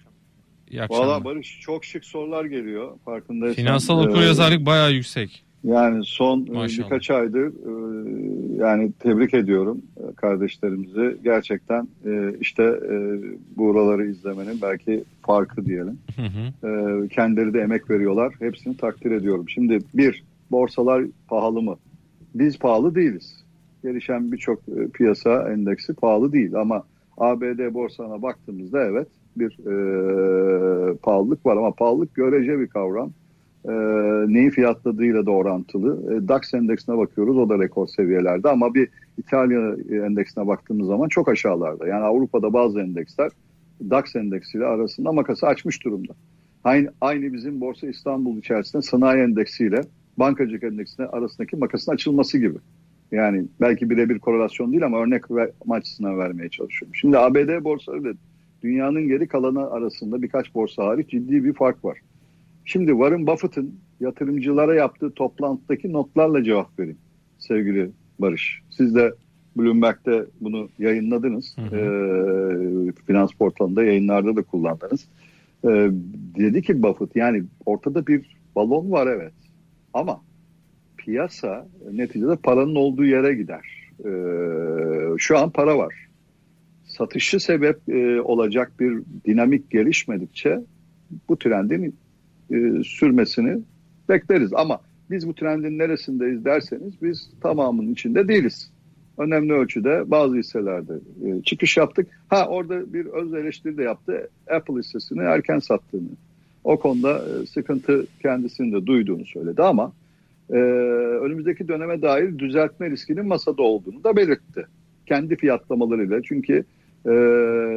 İyi 0.71 0.83
akşamlar. 0.83 1.07
Valla 1.07 1.25
Barış 1.25 1.61
çok 1.61 1.85
şık 1.85 2.05
sorular 2.05 2.45
geliyor 2.45 2.99
farkındaysan. 3.05 3.55
Finansal 3.55 4.05
Ee, 4.05 4.09
okuryazarlık 4.09 4.67
bayağı 4.67 4.93
yüksek. 4.93 5.45
Yani 5.65 6.05
son 6.05 6.47
e, 6.47 6.51
Maşallah. 6.51 6.87
birkaç 6.87 7.11
aydır 7.11 7.47
e, 7.47 7.73
yani 8.59 8.93
tebrik 8.99 9.35
ediyorum 9.35 9.83
e, 9.97 10.15
kardeşlerimizi. 10.15 11.17
Gerçekten 11.25 11.89
e, 12.07 12.35
işte 12.41 12.63
e, 12.63 12.97
buraları 13.57 14.07
izlemenin 14.07 14.59
belki 14.63 15.05
farkı 15.27 15.67
diyelim. 15.67 15.99
Hı 16.17 16.23
hı. 16.23 16.69
E, 16.69 17.09
kendileri 17.09 17.55
de 17.55 17.61
emek 17.61 17.91
veriyorlar. 17.91 18.35
Hepsini 18.39 18.77
takdir 18.77 19.11
ediyorum. 19.11 19.49
Şimdi 19.49 19.79
bir, 19.95 20.23
borsalar 20.51 21.05
pahalı 21.29 21.63
mı? 21.63 21.77
Biz 22.35 22.59
pahalı 22.59 22.95
değiliz. 22.95 23.44
Gelişen 23.85 24.33
birçok 24.33 24.59
e, 24.69 24.89
piyasa 24.89 25.53
endeksi 25.53 25.95
pahalı 25.95 26.33
değil 26.33 26.55
ama 26.55 26.85
ABD 27.19 27.75
borsana 27.75 28.23
baktığımızda 28.23 28.85
evet 28.85 29.09
bir 29.37 29.51
e, 29.51 30.97
pahalılık 30.97 31.47
var 31.47 31.57
ama 31.57 31.73
pahalılık 31.73 32.15
görece 32.15 32.59
bir 32.59 32.67
kavram. 32.67 33.11
e, 33.69 33.73
neyi 34.35 34.51
fiyatladığıyla 34.51 35.27
da 35.27 35.31
orantılı. 35.31 36.15
E, 36.15 36.29
DAX 36.29 36.55
endeksine 36.55 36.99
bakıyoruz 36.99 37.37
o 37.37 37.49
da 37.49 37.59
rekor 37.59 37.87
seviyelerde 37.87 38.49
ama 38.49 38.75
bir 38.75 38.89
İtalya 39.19 39.61
endeksine 40.07 40.47
baktığımız 40.47 40.87
zaman 40.87 41.09
çok 41.09 41.29
aşağılarda. 41.29 41.87
Yani 41.87 42.05
Avrupa'da 42.05 42.53
bazı 42.53 42.81
endeksler 42.81 43.31
DAX 43.91 44.17
endeksiyle 44.17 44.65
arasında 44.65 45.13
makası 45.13 45.47
açmış 45.47 45.85
durumda. 45.85 46.13
Aynı, 46.65 46.93
aynı 47.01 47.33
bizim 47.33 47.61
Borsa 47.61 47.87
İstanbul 47.87 48.39
içerisinde 48.39 48.83
sanayi 48.83 49.23
endeksiyle 49.23 49.81
bankacılık 50.17 50.63
endeksine 50.65 51.07
arasındaki 51.07 51.57
makasın 51.57 51.93
açılması 51.93 52.39
gibi. 52.39 52.59
Yani 53.15 53.45
belki 53.61 53.91
birebir 53.91 54.19
korelasyon 54.19 54.73
değil 54.73 54.85
ama 54.85 54.99
örnek 54.99 55.31
ver, 55.31 55.51
açısından 55.71 56.19
vermeye 56.19 56.49
çalışıyorum. 56.49 56.95
Şimdi 56.95 57.19
ABD 57.19 57.65
borsaları 57.65 58.15
dünyanın 58.63 59.09
geri 59.09 59.29
kalanı 59.29 59.71
arasında 59.71 60.23
birkaç 60.23 60.55
borsa 60.55 60.85
hariç 60.85 61.11
ciddi 61.11 61.45
bir 61.45 61.53
fark 61.53 61.85
var. 61.85 61.99
Şimdi 62.65 62.91
Warren 62.91 63.27
Buffett'ın 63.27 63.75
yatırımcılara 64.01 64.75
yaptığı 64.75 65.11
toplantıdaki 65.11 65.93
notlarla 65.93 66.45
cevap 66.45 66.79
vereyim 66.79 66.99
sevgili 67.39 67.91
Barış. 68.19 68.63
Siz 68.71 68.95
de 68.95 69.15
Bloomberg'de 69.57 70.27
bunu 70.41 70.69
yayınladınız. 70.79 71.57
Hı 71.59 71.63
hı. 71.63 71.77
E, 71.77 72.93
finans 73.07 73.33
portalında 73.33 73.85
yayınlarda 73.85 74.37
da 74.37 74.43
kullandınız. 74.43 75.09
E, 75.65 75.69
dedi 76.39 76.63
ki 76.63 76.83
Buffett 76.83 77.17
yani 77.17 77.45
ortada 77.67 78.07
bir 78.07 78.37
balon 78.57 78.91
var 78.91 79.07
evet. 79.07 79.33
Ama 79.95 80.21
piyasa 81.05 81.67
neticede 81.93 82.37
paranın 82.37 82.75
olduğu 82.75 83.05
yere 83.05 83.35
gider. 83.35 83.91
E, 84.05 84.11
şu 85.19 85.39
an 85.39 85.51
para 85.51 85.79
var. 85.79 85.95
Satışı 86.85 87.41
sebep 87.41 87.89
e, 87.89 88.21
olacak 88.21 88.73
bir 88.81 89.03
dinamik 89.25 89.71
gelişmedikçe 89.71 90.61
bu 91.29 91.39
trendin 91.39 91.97
e, 92.51 92.83
sürmesini 92.85 93.59
bekleriz. 94.09 94.53
Ama 94.53 94.81
biz 95.11 95.29
bu 95.29 95.35
trendin 95.35 95.79
neresindeyiz 95.79 96.45
derseniz 96.45 97.03
biz 97.03 97.31
tamamının 97.41 97.93
içinde 97.93 98.29
değiliz. 98.29 98.71
Önemli 99.19 99.53
ölçüde 99.53 100.11
bazı 100.11 100.37
hisselerde 100.37 100.93
e, 101.25 101.43
çıkış 101.43 101.77
yaptık. 101.77 102.09
Ha 102.29 102.47
orada 102.47 102.93
bir 102.93 103.07
öz 103.07 103.35
eleştiri 103.35 103.77
de 103.77 103.83
yaptı. 103.83 104.29
Apple 104.51 104.75
hissesini 104.75 105.21
erken 105.21 105.59
sattığını. 105.59 106.09
O 106.65 106.79
konuda 106.79 107.25
e, 107.25 107.47
sıkıntı 107.47 108.07
kendisinin 108.23 108.73
de 108.73 108.87
duyduğunu 108.87 109.27
söyledi 109.27 109.63
ama 109.63 109.93
e, 110.51 110.57
önümüzdeki 111.25 111.69
döneme 111.69 112.03
dair 112.03 112.39
düzeltme 112.39 112.91
riskinin 112.91 113.27
masada 113.27 113.63
olduğunu 113.63 114.05
da 114.05 114.17
belirtti. 114.17 114.67
Kendi 115.07 115.37
fiyatlamalarıyla 115.37 116.23
çünkü 116.23 116.65
e, 117.07 117.11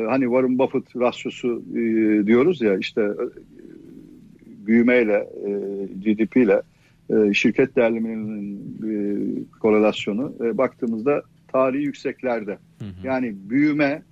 hani 0.10 0.23
Warren 0.23 0.60
Buffett 0.60 0.95
rasyosu 0.95 1.63
e, 1.71 1.82
diyoruz 2.27 2.62
ya 2.62 2.77
işte 2.77 3.01
e, 3.01 3.23
büyümeyle, 4.67 5.30
e, 5.45 5.49
GDP 5.95 6.38
ile 6.38 6.62
e, 7.10 7.34
şirket 7.34 7.75
değerlemelerinin 7.75 8.58
e, 8.84 9.60
korelasyonu 9.60 10.34
e, 10.43 10.58
baktığımızda 10.58 11.21
tarihi 11.47 11.84
yükseklerde. 11.84 12.58
Hı 12.80 12.86
hı. 12.86 13.08
Yani 13.08 13.36
büyüme 13.49 14.03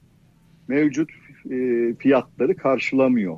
mevcut 0.68 1.10
e, 1.52 1.94
fiyatları 2.00 2.56
karşılamıyor. 2.56 3.38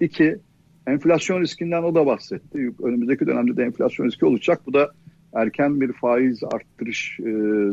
İki, 0.00 0.38
enflasyon 0.86 1.40
riskinden 1.40 1.82
o 1.82 1.94
da 1.94 2.06
bahsetti. 2.06 2.72
Önümüzdeki 2.82 3.26
dönemde 3.26 3.56
de 3.56 3.62
enflasyon 3.62 4.06
riski 4.06 4.26
olacak. 4.26 4.60
Bu 4.66 4.72
da 4.72 4.90
erken 5.34 5.80
bir 5.80 5.92
faiz 5.92 6.44
arttırış 6.44 7.20
e, 7.20 7.24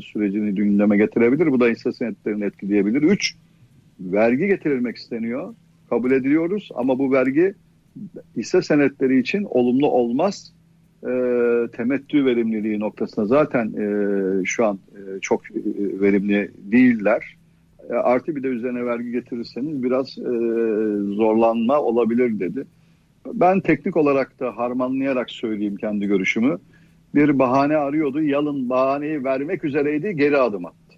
sürecini 0.01 0.55
gündeme 0.55 0.97
getirebilir. 0.97 1.51
Bu 1.51 1.59
da 1.59 1.67
hisse 1.67 1.91
senetlerini 1.91 2.45
etkileyebilir. 2.45 3.01
Üç, 3.01 3.35
vergi 3.99 4.47
getirilmek 4.47 4.95
isteniyor. 4.95 5.53
Kabul 5.89 6.11
ediyoruz 6.11 6.69
ama 6.75 6.99
bu 6.99 7.11
vergi 7.11 7.53
hisse 8.37 8.61
senetleri 8.61 9.19
için 9.19 9.43
olumlu 9.43 9.87
olmaz. 9.87 10.53
E, 11.03 11.11
temettü 11.77 12.25
verimliliği 12.25 12.79
noktasında 12.79 13.25
zaten 13.25 13.65
e, 13.67 14.45
şu 14.45 14.65
an 14.65 14.79
e, 14.93 15.19
çok 15.19 15.51
e, 15.51 15.55
verimli 16.01 16.51
değiller. 16.57 17.37
E, 17.89 17.93
artı 17.93 18.35
bir 18.35 18.43
de 18.43 18.47
üzerine 18.47 18.85
vergi 18.85 19.11
getirirseniz 19.11 19.83
biraz 19.83 20.17
e, 20.17 20.31
zorlanma 21.15 21.81
olabilir 21.81 22.39
dedi. 22.39 22.65
Ben 23.25 23.59
teknik 23.59 23.97
olarak 23.97 24.39
da 24.39 24.57
harmanlayarak 24.57 25.31
söyleyeyim 25.31 25.75
kendi 25.75 26.07
görüşümü. 26.07 26.57
Bir 27.15 27.39
bahane 27.39 27.77
arıyordu. 27.77 28.21
Yalın 28.21 28.69
bahaneyi 28.69 29.23
vermek 29.23 29.63
üzereydi. 29.63 30.15
Geri 30.15 30.37
adım 30.37 30.65
attı. 30.65 30.95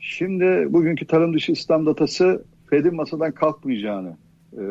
Şimdi 0.00 0.66
bugünkü 0.72 1.06
tarım 1.06 1.34
dışı 1.34 1.52
İslam 1.52 1.86
datası 1.86 2.44
Fed'in 2.70 2.94
masadan 2.94 3.32
kalkmayacağını 3.32 4.16
e, 4.52 4.62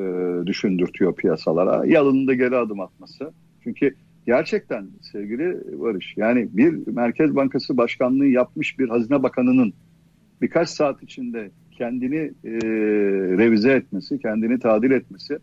düşündürtüyor 0.47 1.15
piyasalara. 1.15 1.85
Yalının 1.85 2.27
da 2.27 2.33
geri 2.33 2.57
adım 2.57 2.79
atması. 2.79 3.31
Çünkü 3.63 3.95
gerçekten 4.25 4.87
sevgili 5.01 5.57
Barış 5.81 6.17
yani 6.17 6.47
bir 6.51 6.87
Merkez 6.87 7.35
Bankası 7.35 7.77
Başkanlığı 7.77 8.27
yapmış 8.27 8.79
bir 8.79 8.89
Hazine 8.89 9.23
Bakanı'nın 9.23 9.73
birkaç 10.41 10.69
saat 10.69 11.03
içinde 11.03 11.51
kendini 11.71 12.17
e, 12.45 12.51
revize 13.37 13.71
etmesi, 13.71 14.19
kendini 14.19 14.59
tadil 14.59 14.91
etmesi 14.91 15.39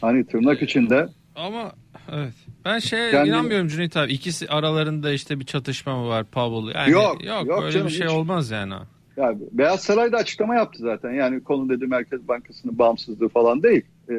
hani 0.00 0.26
tırnak 0.26 0.62
içinde 0.62 1.08
ama 1.36 1.72
evet. 2.12 2.34
Ben 2.64 2.78
şey 2.78 3.10
Kendi... 3.10 3.28
inanmıyorum 3.28 3.68
Cüneyt 3.68 3.96
abi. 3.96 4.12
İkisi 4.12 4.48
aralarında 4.48 5.12
işte 5.12 5.40
bir 5.40 5.44
çatışma 5.44 6.02
mı 6.02 6.08
var 6.08 6.24
Powell? 6.24 6.74
Yani 6.74 6.90
yok, 6.90 7.24
yok, 7.24 7.46
yok 7.46 7.62
öyle 7.62 7.72
canım, 7.72 7.86
bir 7.86 7.92
şey 7.92 8.06
hiç. 8.06 8.14
olmaz 8.14 8.50
yani. 8.50 8.74
Yani 9.16 9.38
Beyaz 9.52 9.82
Saray 9.82 10.12
da 10.12 10.16
açıklama 10.16 10.54
yaptı 10.54 10.78
zaten. 10.82 11.12
Yani 11.12 11.42
konu 11.42 11.68
dedi 11.68 11.86
Merkez 11.86 12.28
Bankası'nın 12.28 12.78
bağımsızlığı 12.78 13.28
falan 13.28 13.62
değil. 13.62 13.82
Ee, 14.10 14.14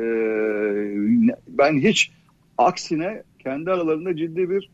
ben 1.48 1.80
hiç 1.80 2.12
aksine 2.58 3.24
kendi 3.40 3.72
aralarında 3.72 4.16
ciddi 4.16 4.50
bir 4.50 4.70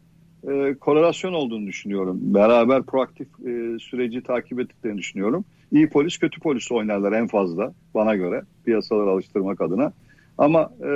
e, 0.49 0.73
korelasyon 0.73 1.33
olduğunu 1.33 1.67
düşünüyorum. 1.67 2.19
Beraber 2.21 2.83
proaktif 2.83 3.27
e, 3.27 3.79
süreci 3.79 4.23
takip 4.23 4.59
ettiklerini 4.59 4.97
düşünüyorum. 4.97 5.45
İyi 5.71 5.89
polis 5.89 6.17
kötü 6.17 6.39
polis 6.39 6.71
oynarlar 6.71 7.11
en 7.11 7.27
fazla 7.27 7.73
bana 7.93 8.15
göre 8.15 8.41
piyasaları 8.65 9.09
alıştırmak 9.09 9.61
adına. 9.61 9.93
Ama 10.37 10.71
e, 10.79 10.87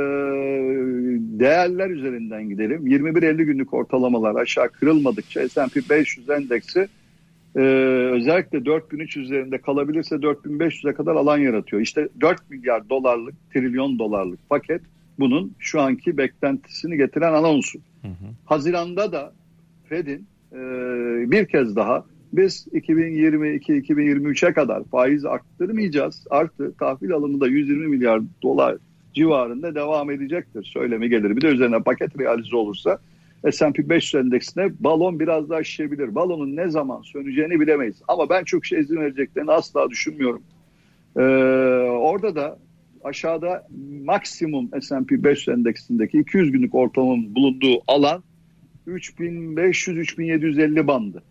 değerler 1.39 1.89
üzerinden 1.89 2.49
gidelim. 2.49 2.87
21-50 2.87 3.43
günlük 3.43 3.73
ortalamalar 3.73 4.35
aşağı 4.35 4.69
kırılmadıkça 4.69 5.49
S&P 5.49 5.81
500 5.89 6.29
endeksi 6.29 6.87
e, 7.55 7.59
özellikle 8.11 8.65
4300 8.65 9.25
üzerinde 9.25 9.57
kalabilirse 9.57 10.15
4500'e 10.15 10.93
kadar 10.93 11.15
alan 11.15 11.37
yaratıyor. 11.37 11.81
İşte 11.81 12.07
4 12.21 12.49
milyar 12.49 12.89
dolarlık, 12.89 13.35
trilyon 13.53 13.99
dolarlık 13.99 14.49
paket 14.49 14.81
bunun 15.19 15.53
şu 15.59 15.81
anki 15.81 16.17
beklentisini 16.17 16.97
getiren 16.97 17.33
ana 17.33 17.51
unsur. 17.51 17.79
Hı 18.01 18.07
hı. 18.07 18.33
Haziranda 18.45 19.11
da 19.11 19.33
Fed'in 19.89 20.27
e, 20.51 20.57
bir 21.31 21.45
kez 21.45 21.75
daha 21.75 22.05
biz 22.33 22.67
2022-2023'e 22.73 24.53
kadar 24.53 24.83
faiz 24.83 25.25
arttırmayacağız. 25.25 26.27
Artı 26.29 26.73
tahvil 26.79 27.11
alımı 27.11 27.41
da 27.41 27.47
120 27.47 27.87
milyar 27.87 28.21
dolar 28.43 28.77
civarında 29.13 29.75
devam 29.75 30.11
edecektir. 30.11 30.71
Söylemi 30.73 31.09
gelir. 31.09 31.35
Bir 31.35 31.41
de 31.41 31.47
üzerine 31.47 31.83
paket 31.83 32.19
realize 32.19 32.55
olursa 32.55 32.99
S&P 33.51 33.89
500 33.89 34.25
endeksine 34.25 34.69
balon 34.79 35.19
biraz 35.19 35.49
daha 35.49 35.63
şişebilir. 35.63 36.15
Balonun 36.15 36.55
ne 36.55 36.69
zaman 36.69 37.01
söneceğini 37.01 37.59
bilemeyiz. 37.59 38.01
Ama 38.07 38.29
ben 38.29 38.43
çok 38.43 38.65
şey 38.65 38.79
izin 38.79 38.95
vereceklerini 38.95 39.51
asla 39.51 39.89
düşünmüyorum. 39.89 40.43
Ee, 41.17 41.21
orada 41.99 42.35
da 42.35 42.59
aşağıda 43.03 43.67
maksimum 44.03 44.69
S&P 44.81 45.23
500 45.23 45.57
endeksindeki 45.57 46.19
200 46.19 46.51
günlük 46.51 46.75
ortalamanın 46.75 47.35
bulunduğu 47.35 47.81
alan 47.87 48.23
3500-3750 48.87 50.87
bandı. 50.87 51.23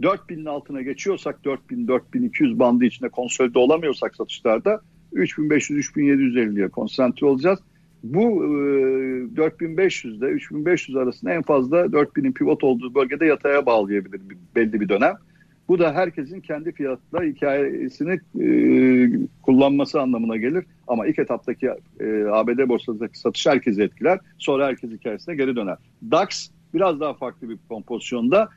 4000'in 0.00 0.44
altına 0.44 0.82
geçiyorsak 0.82 1.40
4000-4200 1.44 2.58
bandı 2.58 2.84
içinde 2.84 3.08
konsolide 3.08 3.58
olamıyorsak 3.58 4.16
satışlarda 4.16 4.80
3500-3750'ye 5.12 6.68
konsantre 6.68 7.26
olacağız. 7.26 7.58
Bu 8.02 8.44
e, 8.44 8.48
4500 9.36 10.18
ile 10.18 10.26
3500 10.26 10.96
arasında 10.96 11.32
en 11.32 11.42
fazla 11.42 11.80
4000'in 11.80 12.32
pivot 12.32 12.64
olduğu 12.64 12.94
bölgede 12.94 13.26
yataya 13.26 13.66
bağlayabilir 13.66 14.20
belli 14.56 14.80
bir 14.80 14.88
dönem. 14.88 15.14
Bu 15.68 15.78
da 15.78 15.94
herkesin 15.94 16.40
kendi 16.40 16.72
fiyatla 16.72 17.22
hikayesini 17.22 18.20
e, 18.40 18.48
kullanması 19.42 20.00
anlamına 20.00 20.36
gelir. 20.36 20.64
Ama 20.86 21.06
ilk 21.06 21.18
etaptaki 21.18 21.66
e, 22.00 22.24
ABD 22.30 22.68
borsadaki 22.68 23.18
satış 23.18 23.46
herkesi 23.46 23.82
etkiler. 23.82 24.18
Sonra 24.38 24.66
herkes 24.66 24.90
hikayesine 24.90 25.34
geri 25.34 25.56
döner. 25.56 25.76
DAX 26.10 26.50
biraz 26.74 27.00
daha 27.00 27.14
farklı 27.14 27.48
bir 27.48 27.58
kompozisyonda. 27.68 28.48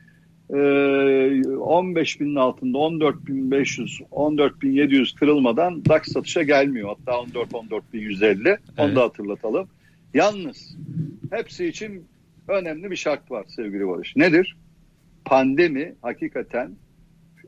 15 0.52 2.16
ee, 2.16 2.20
binin 2.20 2.34
altında 2.34 2.78
14 2.78 3.26
bin 3.26 3.50
500 3.50 4.00
14 4.10 4.62
bin 4.62 4.72
700 4.72 5.14
kırılmadan 5.14 5.84
DAX 5.84 6.12
satışa 6.12 6.42
gelmiyor. 6.42 6.88
Hatta 6.88 7.20
14 7.20 7.54
14 7.54 7.92
bin 7.92 8.00
150 8.00 8.48
evet. 8.48 8.60
onu 8.78 8.96
da 8.96 9.02
hatırlatalım. 9.02 9.68
Yalnız 10.14 10.76
hepsi 11.30 11.66
için 11.66 12.04
önemli 12.48 12.90
bir 12.90 12.96
şart 12.96 13.30
var 13.30 13.44
sevgili 13.48 13.88
Barış. 13.88 14.16
Nedir? 14.16 14.56
Pandemi 15.24 15.94
hakikaten 16.02 16.70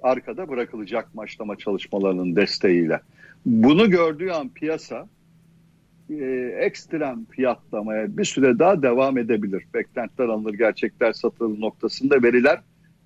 arkada 0.02 0.48
bırakılacak 0.48 1.14
maçlama 1.14 1.56
çalışmalarının 1.56 2.36
desteğiyle. 2.36 3.00
Bunu 3.46 3.90
gördüğü 3.90 4.30
an 4.30 4.48
piyasa 4.48 5.08
e, 6.10 6.24
ekstrem 6.60 7.24
fiyatlamaya 7.24 8.16
bir 8.16 8.24
süre 8.24 8.58
daha 8.58 8.82
devam 8.82 9.18
edebilir. 9.18 9.64
Beklentiler 9.74 10.28
alınır, 10.28 10.54
gerçekler 10.54 11.12
satılır 11.12 11.60
noktasında 11.60 12.22
veriler 12.22 12.60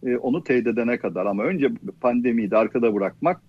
e, 0.06 0.16
onu 0.16 0.44
teyit 0.44 0.66
edene 0.66 0.98
kadar. 0.98 1.26
Ama 1.26 1.42
önce 1.42 1.68
pandemiyi 2.00 2.50
de 2.50 2.56
arkada 2.56 2.94
bırakmak 2.94 3.40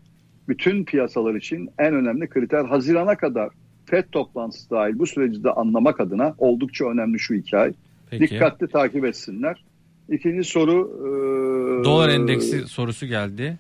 bütün 0.48 0.84
piyasalar 0.84 1.36
için 1.36 1.70
en 1.80 1.94
önemli 1.94 2.30
kriter. 2.30 2.66
Hazirana 2.66 3.18
kadar 3.18 3.50
FED 3.86 4.04
toplantısı 4.12 4.70
dahil 4.70 5.00
bu 5.00 5.08
süreci 5.08 5.44
de 5.44 5.52
anlamak 5.52 6.00
adına 6.00 6.36
oldukça 6.38 6.86
önemli 6.86 7.20
şu 7.20 7.34
iki 7.34 7.58
ay. 7.58 7.74
Peki. 8.10 8.24
Dikkatli 8.24 8.68
takip 8.68 9.06
etsinler. 9.06 9.64
İkinci 10.10 10.44
soru... 10.44 10.92
E, 11.00 11.86
Dolar 11.86 12.10
endeksi 12.10 12.68
sorusu 12.68 13.06
geldi. 13.06 13.58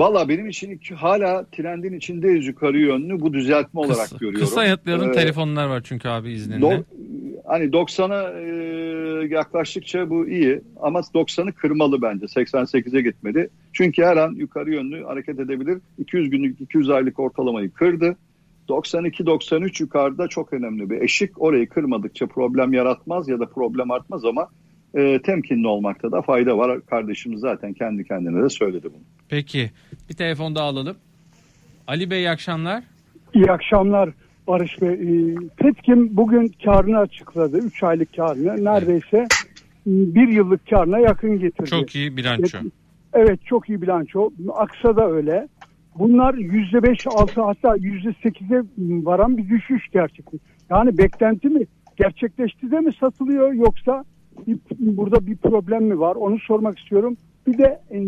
Valla 0.00 0.28
benim 0.28 0.48
için 0.48 0.80
hala 0.94 1.44
trendin 1.52 1.92
içindeyiz 1.92 2.46
yukarı 2.46 2.78
yönlü 2.78 3.20
bu 3.20 3.32
düzeltme 3.32 3.82
kısa, 3.82 3.94
olarak 3.94 4.10
görüyorum. 4.20 4.40
Kısa 4.40 4.64
yanıtlayalım 4.64 5.10
ee, 5.10 5.12
telefonlar 5.12 5.66
var 5.66 5.80
çünkü 5.84 6.08
abi 6.08 6.32
izninle. 6.32 6.60
Do, 6.60 6.70
hani 7.46 7.64
90'a 7.64 8.40
e, 8.40 9.26
yaklaştıkça 9.28 10.10
bu 10.10 10.28
iyi 10.28 10.60
ama 10.80 10.98
90'ı 11.00 11.52
kırmalı 11.52 12.02
bence 12.02 12.26
88'e 12.26 13.00
gitmedi. 13.00 13.50
Çünkü 13.72 14.02
her 14.02 14.16
an 14.16 14.32
yukarı 14.32 14.74
yönlü 14.74 15.04
hareket 15.04 15.40
edebilir. 15.40 15.78
200 15.98 16.30
günlük 16.30 16.60
200 16.60 16.90
aylık 16.90 17.18
ortalamayı 17.20 17.70
kırdı. 17.70 18.16
92-93 18.68 19.82
yukarıda 19.82 20.28
çok 20.28 20.52
önemli 20.52 20.90
bir 20.90 21.00
eşik. 21.00 21.42
Orayı 21.42 21.68
kırmadıkça 21.68 22.26
problem 22.26 22.72
yaratmaz 22.72 23.28
ya 23.28 23.40
da 23.40 23.46
problem 23.46 23.90
artmaz 23.90 24.24
ama 24.24 24.48
e, 24.94 25.22
temkinli 25.22 25.66
olmakta 25.66 26.12
da 26.12 26.22
fayda 26.22 26.58
var. 26.58 26.80
Kardeşimiz 26.80 27.40
zaten 27.40 27.72
kendi 27.72 28.04
kendine 28.04 28.42
de 28.42 28.48
söyledi 28.48 28.88
bunu. 28.94 29.02
Peki 29.28 29.70
bir 30.08 30.14
telefon 30.14 30.54
daha 30.54 30.64
alalım. 30.64 30.96
Ali 31.86 32.10
Bey 32.10 32.18
iyi 32.18 32.30
akşamlar. 32.30 32.84
İyi 33.34 33.52
akşamlar 33.52 34.10
Barış 34.46 34.82
Bey. 34.82 34.92
E, 34.92 35.36
Petkim 35.56 36.16
bugün 36.16 36.52
karını 36.64 36.98
açıkladı. 36.98 37.58
3 37.58 37.82
aylık 37.82 38.16
karını. 38.16 38.64
Neredeyse 38.64 39.16
evet. 39.16 39.30
bir 39.86 40.28
yıllık 40.28 40.70
karına 40.70 40.98
yakın 40.98 41.38
getirdi. 41.38 41.70
Çok 41.70 41.94
iyi 41.94 42.16
bilanço. 42.16 42.58
Evet 43.12 43.40
çok 43.46 43.68
iyi 43.68 43.82
bilanço. 43.82 44.30
Aksa 44.54 44.96
da 44.96 45.10
öyle. 45.10 45.48
Bunlar 45.98 46.34
%5, 46.34 47.08
6 47.08 47.42
hatta 47.42 47.76
%8'e 47.76 48.64
varan 49.04 49.38
bir 49.38 49.48
düşüş 49.48 49.88
gerçekten. 49.92 50.40
Yani 50.70 50.98
beklenti 50.98 51.48
mi 51.48 51.66
gerçekleşti 51.96 52.70
de 52.70 52.80
mi 52.80 52.92
satılıyor 53.00 53.52
yoksa 53.52 54.04
bir, 54.46 54.58
burada 54.78 55.26
bir 55.26 55.36
problem 55.36 55.84
mi 55.84 55.98
var? 55.98 56.14
Onu 56.16 56.38
sormak 56.38 56.78
istiyorum. 56.78 57.16
Bir 57.46 57.58
de 57.58 57.80
e, 57.90 57.98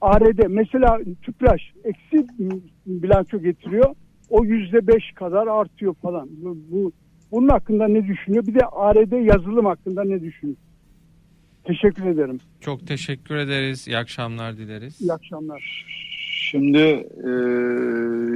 ARD 0.00 0.46
mesela 0.48 0.98
tüpraş 1.22 1.60
eksi 1.84 2.26
bilanço 2.86 3.38
getiriyor. 3.38 3.94
O 4.30 4.44
yüzde 4.44 4.86
beş 4.86 5.12
kadar 5.14 5.46
artıyor 5.46 5.94
falan. 5.94 6.28
Bu, 6.42 6.58
bu 6.70 6.92
bunun 7.32 7.48
hakkında 7.48 7.88
ne 7.88 8.06
düşünüyor? 8.06 8.46
Bir 8.46 8.54
de 8.54 8.66
ARD 8.66 9.26
yazılım 9.26 9.66
hakkında 9.66 10.04
ne 10.04 10.22
düşünüyor? 10.22 10.56
Teşekkür 11.64 12.06
ederim. 12.06 12.38
Çok 12.60 12.86
teşekkür 12.86 13.36
ederiz. 13.36 13.88
İyi 13.88 13.98
akşamlar 13.98 14.56
dileriz. 14.56 15.00
İyi 15.00 15.12
akşamlar. 15.12 15.86
Şimdi 16.42 16.78
e, 17.24 17.30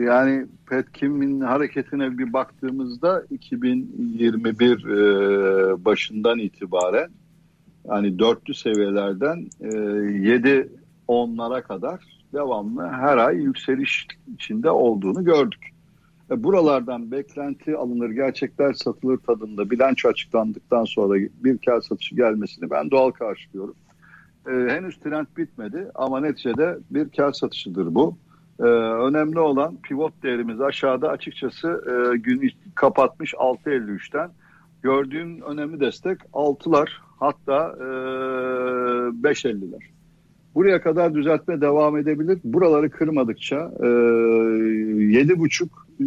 yani 0.04 0.46
Petkim'in 0.70 1.40
hareketine 1.40 2.18
bir 2.18 2.32
baktığımızda 2.32 3.24
2021 3.30 4.84
e, 4.84 5.84
başından 5.84 6.38
itibaren 6.38 7.08
yani 7.84 8.18
dörtlü 8.18 8.54
seviyelerden 8.54 9.46
e, 9.60 9.68
7 10.28 10.68
onlara 11.08 11.62
kadar 11.62 12.00
devamlı 12.32 12.88
her 12.88 13.16
ay 13.16 13.36
yükseliş 13.36 14.06
içinde 14.34 14.70
olduğunu 14.70 15.24
gördük. 15.24 15.70
E, 16.30 16.44
buralardan 16.44 17.10
beklenti 17.10 17.76
alınır, 17.76 18.10
gerçekler 18.10 18.72
satılır 18.72 19.18
tadında 19.18 19.70
bilanço 19.70 20.08
açıklandıktan 20.08 20.84
sonra 20.84 21.28
bir 21.44 21.58
kar 21.58 21.80
satışı 21.80 22.14
gelmesini 22.14 22.70
ben 22.70 22.90
doğal 22.90 23.10
karşılıyorum. 23.10 23.74
E, 24.48 24.50
henüz 24.50 24.96
trend 24.96 25.26
bitmedi 25.36 25.90
ama 25.94 26.20
neticede 26.20 26.78
bir 26.90 27.08
kar 27.08 27.32
satışıdır 27.32 27.94
bu. 27.94 28.16
E, 28.60 28.62
önemli 28.62 29.40
olan 29.40 29.76
pivot 29.76 30.22
değerimiz 30.22 30.60
aşağıda 30.60 31.08
açıkçası 31.08 31.84
e, 31.86 32.16
gün 32.16 32.50
kapatmış 32.74 33.34
6.53'ten. 33.34 34.30
Gördüğüm 34.82 35.42
önemli 35.42 35.80
destek 35.80 36.18
6'lar 36.32 36.88
hatta 37.20 37.74
e, 37.78 37.82
5.50'ler. 37.82 39.82
Buraya 40.54 40.82
kadar 40.82 41.14
düzeltme 41.14 41.60
devam 41.60 41.96
edebilir. 41.96 42.38
Buraları 42.44 42.90
kırmadıkça 42.90 43.72
e, 43.80 43.84
7.5 43.84 45.68
e, 46.00 46.04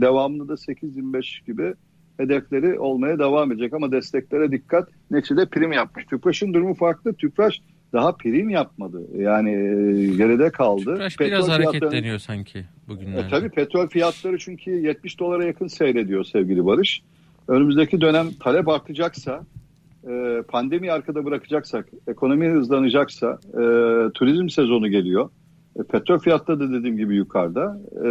devamlı 0.00 0.48
da 0.48 0.52
8.25 0.52 1.46
gibi 1.46 1.74
hedefleri 2.16 2.78
olmaya 2.78 3.18
devam 3.18 3.52
edecek 3.52 3.74
ama 3.74 3.92
desteklere 3.92 4.50
dikkat. 4.50 4.88
Neçede 5.10 5.46
prim 5.46 5.72
yapmış. 5.72 6.04
Tüpraş'ın 6.06 6.54
durumu 6.54 6.74
farklı. 6.74 7.14
Tüpraş 7.14 7.60
daha 7.92 8.16
prim 8.16 8.50
yapmadı. 8.50 9.02
Yani 9.16 9.50
e, 9.50 10.16
geride 10.16 10.50
kaldı. 10.50 10.94
Tüpraş 10.94 11.16
petrol 11.16 11.32
biraz 11.32 11.48
hareketleniyor 11.48 12.18
sanki 12.18 12.64
bugünlerde. 12.88 13.26
E, 13.26 13.30
tabii 13.30 13.48
petrol 13.48 13.88
fiyatları 13.88 14.38
çünkü 14.38 14.70
70 14.70 15.20
dolara 15.20 15.44
yakın 15.44 15.66
seyrediyor 15.66 16.24
sevgili 16.24 16.66
Barış. 16.66 17.02
Önümüzdeki 17.48 18.00
dönem 18.00 18.26
talep 18.40 18.68
artacaksa, 18.68 19.44
e, 20.08 20.42
pandemi 20.48 20.92
arkada 20.92 21.24
bırakacaksak, 21.24 21.88
ekonomi 22.08 22.48
hızlanacaksa, 22.48 23.38
e, 23.48 23.62
turizm 24.14 24.48
sezonu 24.48 24.88
geliyor. 24.88 25.30
E, 25.80 25.82
petrol 25.82 26.18
fiyatları 26.18 26.60
da 26.60 26.72
dediğim 26.72 26.96
gibi 26.96 27.16
yukarıda. 27.16 27.78
E, 27.92 28.08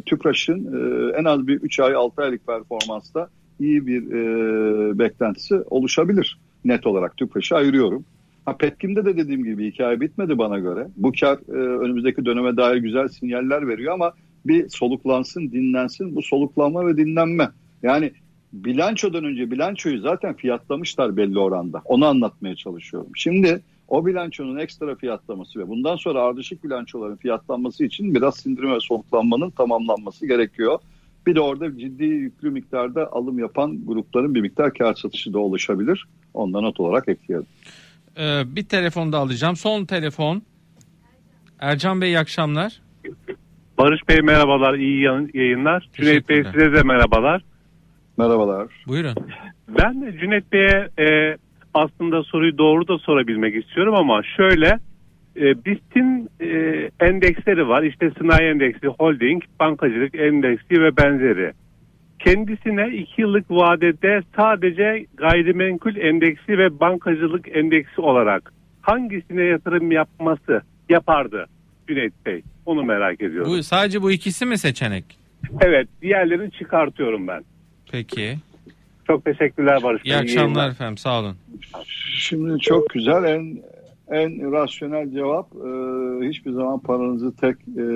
Tüpraş'ın 0.00 0.58
e, 0.58 1.12
en 1.16 1.24
az 1.24 1.46
bir 1.46 1.54
3 1.54 1.80
ay 1.80 1.94
6 1.94 2.22
aylık 2.22 2.46
performansta 2.46 3.28
iyi 3.60 3.86
bir 3.86 4.12
e, 4.12 4.98
beklentisi 4.98 5.54
oluşabilir 5.54 6.38
net 6.64 6.86
olarak 6.86 7.16
Tüpraş'ı 7.16 7.56
ayırıyorum. 7.56 8.04
Ha 8.44 8.56
Petkim'de 8.56 9.04
de 9.04 9.16
dediğim 9.16 9.44
gibi 9.44 9.72
hikaye 9.72 10.00
bitmedi 10.00 10.38
bana 10.38 10.58
göre. 10.58 10.88
Bu 10.96 11.12
kar 11.20 11.38
e, 11.48 11.52
önümüzdeki 11.52 12.24
döneme 12.24 12.56
dair 12.56 12.76
güzel 12.76 13.08
sinyaller 13.08 13.68
veriyor 13.68 13.92
ama 13.94 14.12
bir 14.46 14.68
soluklansın, 14.68 15.52
dinlensin. 15.52 16.16
Bu 16.16 16.22
soluklanma 16.22 16.86
ve 16.86 16.96
dinlenme. 16.96 17.50
Yani 17.82 18.12
bilançodan 18.52 19.24
önce 19.24 19.50
bilançoyu 19.50 20.00
zaten 20.00 20.34
fiyatlamışlar 20.34 21.16
belli 21.16 21.38
oranda. 21.38 21.82
Onu 21.84 22.06
anlatmaya 22.06 22.56
çalışıyorum. 22.56 23.10
Şimdi 23.14 23.60
o 23.88 24.06
bilançonun 24.06 24.56
ekstra 24.56 24.94
fiyatlaması 24.94 25.58
ve 25.58 25.68
bundan 25.68 25.96
sonra 25.96 26.22
ardışık 26.22 26.64
bilançoların 26.64 27.16
fiyatlanması 27.16 27.84
için 27.84 28.14
biraz 28.14 28.36
sindirme 28.36 28.74
ve 28.74 28.80
soluklanmanın 28.80 29.50
tamamlanması 29.50 30.26
gerekiyor. 30.26 30.78
Bir 31.26 31.34
de 31.34 31.40
orada 31.40 31.78
ciddi 31.78 32.04
yüklü 32.04 32.50
miktarda 32.50 33.12
alım 33.12 33.38
yapan 33.38 33.86
grupların 33.86 34.34
bir 34.34 34.40
miktar 34.40 34.74
kar 34.74 34.94
satışı 34.94 35.32
da 35.32 35.38
oluşabilir. 35.38 36.04
Ondan 36.34 36.62
not 36.62 36.80
olarak 36.80 37.08
ekleyelim. 37.08 37.46
Ee, 38.18 38.42
bir 38.46 38.64
telefon 38.64 39.12
da 39.12 39.18
alacağım. 39.18 39.56
Son 39.56 39.84
telefon. 39.84 40.42
Ercan 41.60 42.00
Bey 42.00 42.08
iyi 42.08 42.18
akşamlar. 42.18 42.80
Barış 43.78 44.08
Bey 44.08 44.20
merhabalar, 44.20 44.74
iyi 44.74 45.02
yayınlar. 45.34 45.88
Cüneyt 45.92 46.28
Bey 46.28 46.44
size 46.44 46.72
de 46.72 46.82
merhabalar. 46.82 47.44
Merhabalar. 48.18 48.66
Buyurun. 48.86 49.14
Ben 49.68 50.02
de 50.02 50.18
Cüneyt 50.18 50.52
Bey'e 50.52 50.88
e, 50.98 51.36
aslında 51.74 52.22
soruyu 52.22 52.58
doğru 52.58 52.88
da 52.88 52.98
sorabilmek 52.98 53.64
istiyorum 53.64 53.94
ama 53.94 54.22
şöyle 54.36 54.78
e, 55.36 55.64
BIST'in 55.64 56.30
e, 56.40 56.48
endeksleri 57.00 57.68
var. 57.68 57.82
İşte 57.82 58.10
sanayi 58.18 58.50
endeksi, 58.50 58.86
holding, 58.86 59.42
bankacılık 59.60 60.14
endeksi 60.14 60.82
ve 60.82 60.96
benzeri. 60.96 61.52
Kendisine 62.18 62.96
iki 62.96 63.20
yıllık 63.20 63.50
vadede 63.50 64.20
sadece 64.36 65.06
gayrimenkul 65.16 65.96
endeksi 65.96 66.58
ve 66.58 66.80
bankacılık 66.80 67.56
endeksi 67.56 68.00
olarak 68.00 68.52
hangisine 68.82 69.42
yatırım 69.42 69.92
yapması 69.92 70.62
yapardı 70.88 71.46
Cüneyt 71.88 72.12
Bey? 72.26 72.42
Onu 72.66 72.82
merak 72.84 73.22
ediyorum. 73.22 73.50
Bu, 73.50 73.62
sadece 73.62 74.02
bu 74.02 74.10
ikisi 74.10 74.46
mi 74.46 74.58
seçenek? 74.58 75.04
Evet 75.60 75.88
diğerlerini 76.02 76.50
çıkartıyorum 76.50 77.28
ben. 77.28 77.44
Peki. 77.92 78.36
Çok 79.06 79.24
teşekkürler 79.24 79.82
Barış 79.82 80.04
Bey. 80.04 80.12
İyi 80.12 80.16
akşamlar 80.16 80.70
efendim 80.70 80.98
sağ 80.98 81.20
olun. 81.20 81.36
Şimdi 82.18 82.60
çok 82.60 82.90
güzel 82.90 83.24
en 83.24 83.58
en 84.14 84.52
rasyonel 84.52 85.10
cevap 85.10 85.46
e, 85.54 85.68
hiçbir 86.28 86.52
zaman 86.52 86.78
paranızı 86.78 87.36
tek 87.36 87.56
e, 87.56 87.86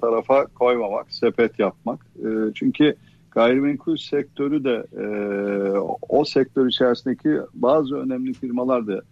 tarafa 0.00 0.46
koymamak, 0.46 1.12
sepet 1.12 1.58
yapmak. 1.58 2.06
E, 2.18 2.28
çünkü 2.54 2.94
gayrimenkul 3.30 3.96
sektörü 3.96 4.64
de 4.64 4.84
e, 5.02 5.06
o 6.08 6.24
sektör 6.24 6.66
içerisindeki 6.66 7.30
bazı 7.54 7.96
önemli 7.96 8.32
firmalar 8.32 8.86
da 8.86 9.02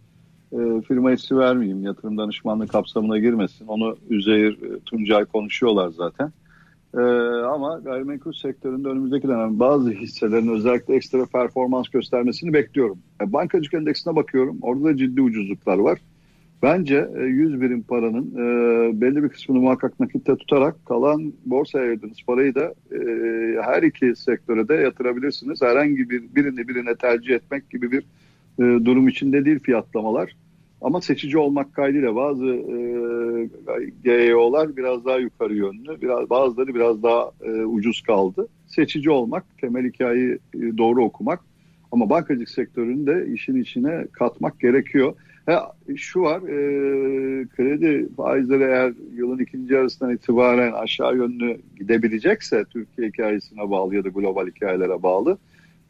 e, 0.52 0.80
firma 0.88 1.12
ismi 1.12 1.38
vermeyeyim 1.38 1.82
yatırım 1.82 2.18
danışmanlığı 2.18 2.66
kapsamına 2.66 3.18
girmesin. 3.18 3.66
Onu 3.66 3.96
Üzeyir, 4.10 4.52
e, 4.52 4.80
Tuncay 4.80 5.24
konuşuyorlar 5.24 5.88
zaten. 5.88 6.32
Ee, 6.94 7.00
ama 7.44 7.80
gayrimenkul 7.84 8.32
sektöründe 8.32 8.88
önümüzdeki 8.88 9.28
dönem 9.28 9.60
bazı 9.60 9.90
hisselerin 9.90 10.48
özellikle 10.48 10.94
ekstra 10.94 11.26
performans 11.26 11.88
göstermesini 11.88 12.52
bekliyorum. 12.52 12.98
E, 13.22 13.32
bankacılık 13.32 13.74
endeksine 13.74 14.16
bakıyorum. 14.16 14.58
Orada 14.62 14.84
da 14.84 14.96
ciddi 14.96 15.22
ucuzluklar 15.22 15.78
var. 15.78 15.98
Bence 16.62 17.09
e, 17.18 17.22
100 17.22 17.61
birim 17.61 17.82
paranın 17.82 18.30
e, 18.34 19.00
belli 19.00 19.22
bir 19.22 19.28
kısmını 19.28 19.61
muhakkak 19.61 20.00
nakitte 20.00 20.36
tutarak 20.36 20.86
kalan 20.86 21.32
borsaya 21.44 21.84
ayırdığınız 21.84 22.18
parayı 22.26 22.54
da 22.54 22.74
e, 22.92 22.98
her 23.62 23.82
iki 23.82 24.16
sektöre 24.16 24.68
de 24.68 24.74
yatırabilirsiniz. 24.74 25.62
Herhangi 25.62 26.11
bir 26.11 26.34
birini 26.34 26.68
birine 26.68 26.94
tercih 26.94 27.34
etmek 27.34 27.70
gibi 27.70 27.92
bir 27.92 28.02
e, 28.59 28.84
durum 28.84 29.09
içinde 29.09 29.44
değil 29.44 29.59
fiyatlamalar. 29.59 30.36
Ama 30.80 31.00
seçici 31.00 31.38
olmak 31.38 31.74
kaydıyla 31.74 32.16
bazı 32.16 32.46
e, 32.46 32.78
GEO'lar 34.04 34.76
biraz 34.76 35.04
daha 35.04 35.18
yukarı 35.18 35.54
yönlü, 35.54 36.00
biraz 36.02 36.30
bazıları 36.30 36.74
biraz 36.74 37.02
daha 37.02 37.30
e, 37.44 37.50
ucuz 37.50 38.00
kaldı. 38.02 38.48
Seçici 38.66 39.11
olmak, 39.11 39.44
temel 39.61 39.86
hikayeyi 39.86 40.38
e, 40.54 40.78
doğru 40.78 41.04
okumak 41.04 41.40
ama 41.92 42.11
bankacılık 42.11 42.48
sektörünü 42.48 43.07
de 43.07 43.32
işin 43.32 43.57
içine 43.57 44.07
katmak 44.12 44.61
gerekiyor. 44.61 45.14
Ha, 45.47 45.72
şu 45.97 46.20
var, 46.20 46.38
e, 46.38 47.47
kredi 47.49 48.14
faizleri 48.16 48.62
eğer 48.62 48.92
yılın 49.14 49.38
ikinci 49.38 49.74
yarısından 49.74 50.14
itibaren 50.14 50.72
aşağı 50.72 51.16
yönlü 51.16 51.61
gidebilecekse 51.78 52.64
Türkiye 52.64 53.09
hikayesine 53.09 53.70
bağlı 53.70 53.94
ya 53.94 54.05
da 54.05 54.09
global 54.09 54.47
hikayelere 54.47 55.03
bağlı 55.03 55.38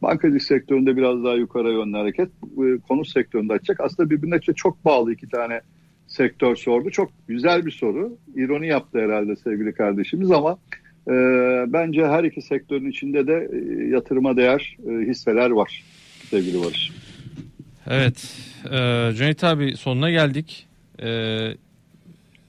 bankacılık 0.01 0.43
sektöründe 0.43 0.97
biraz 0.97 1.23
daha 1.23 1.33
yukarı 1.33 1.71
yönlü 1.71 1.97
hareket 1.97 2.27
e, 2.27 2.77
konut 2.87 3.07
sektöründe 3.07 3.53
açacak. 3.53 3.81
Aslında 3.81 4.09
birbirine 4.09 4.39
çok 4.39 4.85
bağlı 4.85 5.13
iki 5.13 5.29
tane 5.29 5.61
sektör 6.07 6.55
sordu. 6.55 6.89
Çok 6.89 7.09
güzel 7.27 7.65
bir 7.65 7.71
soru. 7.71 8.17
İroni 8.35 8.67
yaptı 8.67 8.99
herhalde 8.99 9.35
sevgili 9.35 9.73
kardeşimiz 9.73 10.31
ama 10.31 10.57
e, 11.07 11.13
bence 11.67 12.07
her 12.07 12.23
iki 12.23 12.41
sektörün 12.41 12.89
içinde 12.89 13.27
de 13.27 13.49
e, 13.53 13.87
yatırıma 13.87 14.37
değer 14.37 14.77
e, 14.89 14.91
hisseler 14.91 15.49
var 15.49 15.83
sevgili 16.29 16.61
Barış. 16.61 17.06
Evet. 17.87 18.35
E, 18.65 19.11
Cüneyt 19.15 19.43
abi 19.43 19.77
sonuna 19.77 20.11
geldik. 20.11 20.67
E, 20.99 21.07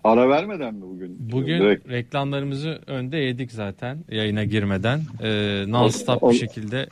Ara 0.05 0.29
vermeden 0.29 0.75
mi 0.75 0.83
bugün? 0.83 1.17
Bugün 1.19 1.59
Direkt. 1.59 1.89
reklamlarımızı 1.89 2.79
önde 2.87 3.17
yedik 3.17 3.53
zaten 3.53 3.99
yayına 4.11 4.45
girmeden. 4.45 5.01
E, 5.23 5.29
non-stop 5.69 6.31
bir 6.31 6.37
şekilde 6.37 6.89